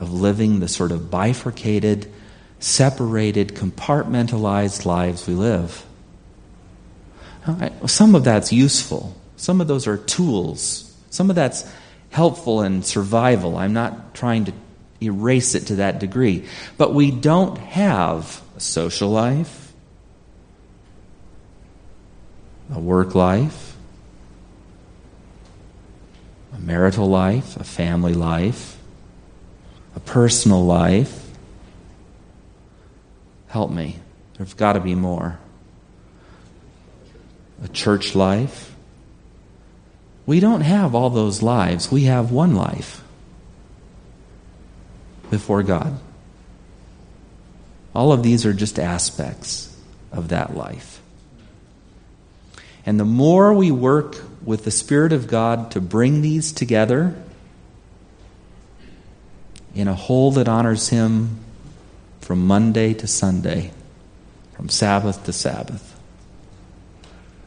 of 0.00 0.12
living 0.12 0.58
the 0.58 0.68
sort 0.68 0.90
of 0.90 1.10
bifurcated, 1.10 2.10
separated, 2.58 3.54
compartmentalized 3.54 4.84
lives 4.84 5.26
we 5.26 5.34
live. 5.34 5.84
Some 7.86 8.14
of 8.14 8.24
that's 8.24 8.52
useful. 8.52 9.14
Some 9.36 9.60
of 9.60 9.68
those 9.68 9.86
are 9.86 9.96
tools. 9.96 10.94
Some 11.10 11.30
of 11.30 11.36
that's 11.36 11.70
helpful 12.10 12.62
in 12.62 12.82
survival. 12.82 13.56
I'm 13.56 13.72
not 13.72 14.14
trying 14.14 14.46
to 14.46 14.52
erase 15.00 15.54
it 15.54 15.66
to 15.68 15.76
that 15.76 15.98
degree. 15.98 16.46
But 16.76 16.94
we 16.94 17.10
don't 17.10 17.58
have 17.58 18.42
a 18.56 18.60
social 18.60 19.10
life, 19.10 19.72
a 22.72 22.78
work 22.78 23.14
life, 23.14 23.76
a 26.54 26.58
marital 26.58 27.08
life, 27.08 27.56
a 27.56 27.64
family 27.64 28.14
life, 28.14 28.78
a 29.96 30.00
personal 30.00 30.64
life, 30.64 31.20
Help 33.50 33.72
me. 33.72 33.96
There's 34.38 34.54
got 34.54 34.74
to 34.74 34.80
be 34.80 34.94
more. 34.94 35.38
A 37.64 37.68
church 37.68 38.14
life. 38.14 38.74
We 40.24 40.38
don't 40.38 40.60
have 40.60 40.94
all 40.94 41.10
those 41.10 41.42
lives. 41.42 41.90
We 41.90 42.04
have 42.04 42.30
one 42.30 42.54
life 42.54 43.02
before 45.30 45.62
God. 45.62 45.98
All 47.94 48.12
of 48.12 48.22
these 48.22 48.44
are 48.44 48.52
just 48.52 48.78
aspects 48.78 49.74
of 50.12 50.28
that 50.28 50.56
life. 50.56 51.00
And 52.84 52.98
the 52.98 53.04
more 53.04 53.52
we 53.52 53.70
work 53.70 54.16
with 54.44 54.64
the 54.64 54.70
Spirit 54.70 55.12
of 55.12 55.26
God 55.28 55.70
to 55.72 55.80
bring 55.80 56.22
these 56.22 56.52
together 56.52 57.14
in 59.74 59.86
a 59.86 59.94
whole 59.94 60.32
that 60.32 60.48
honors 60.48 60.88
Him 60.88 61.38
from 62.20 62.46
Monday 62.46 62.94
to 62.94 63.06
Sunday, 63.06 63.70
from 64.54 64.68
Sabbath 64.68 65.24
to 65.24 65.32
Sabbath, 65.32 65.98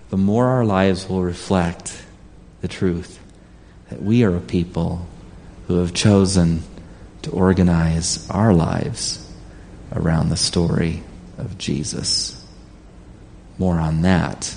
the 0.09 0.17
more 0.17 0.47
our 0.47 0.65
lives 0.65 1.09
will 1.09 1.23
reflect 1.23 2.03
the 2.61 2.67
truth 2.67 3.19
that 3.89 4.01
we 4.01 4.23
are 4.23 4.35
a 4.35 4.41
people 4.41 5.07
who 5.67 5.77
have 5.77 5.93
chosen 5.93 6.63
to 7.23 7.31
organize 7.31 8.29
our 8.29 8.53
lives 8.53 9.27
around 9.91 10.29
the 10.29 10.37
story 10.37 11.03
of 11.37 11.57
Jesus. 11.57 12.45
More 13.57 13.79
on 13.79 14.01
that 14.03 14.55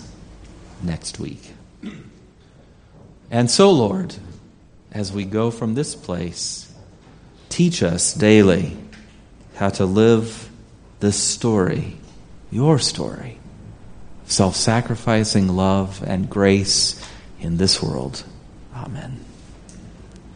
next 0.83 1.19
week. 1.19 1.53
And 3.31 3.51
so, 3.51 3.71
Lord, 3.71 4.15
as 4.93 5.13
we 5.13 5.25
go 5.25 5.51
from 5.51 5.75
this 5.75 5.95
place, 5.95 6.73
teach 7.49 7.83
us 7.83 8.15
daily 8.15 8.77
how 9.57 9.71
to 9.71 9.85
live 9.85 10.49
this 11.01 11.21
story, 11.23 11.97
your 12.51 12.79
story, 12.79 13.39
self 14.27 14.57
sacrificing 14.57 15.49
love 15.49 16.03
and 16.07 16.31
grace 16.31 17.05
in 17.41 17.57
this 17.57 17.83
world. 17.83 18.25
Amen. 18.75 19.26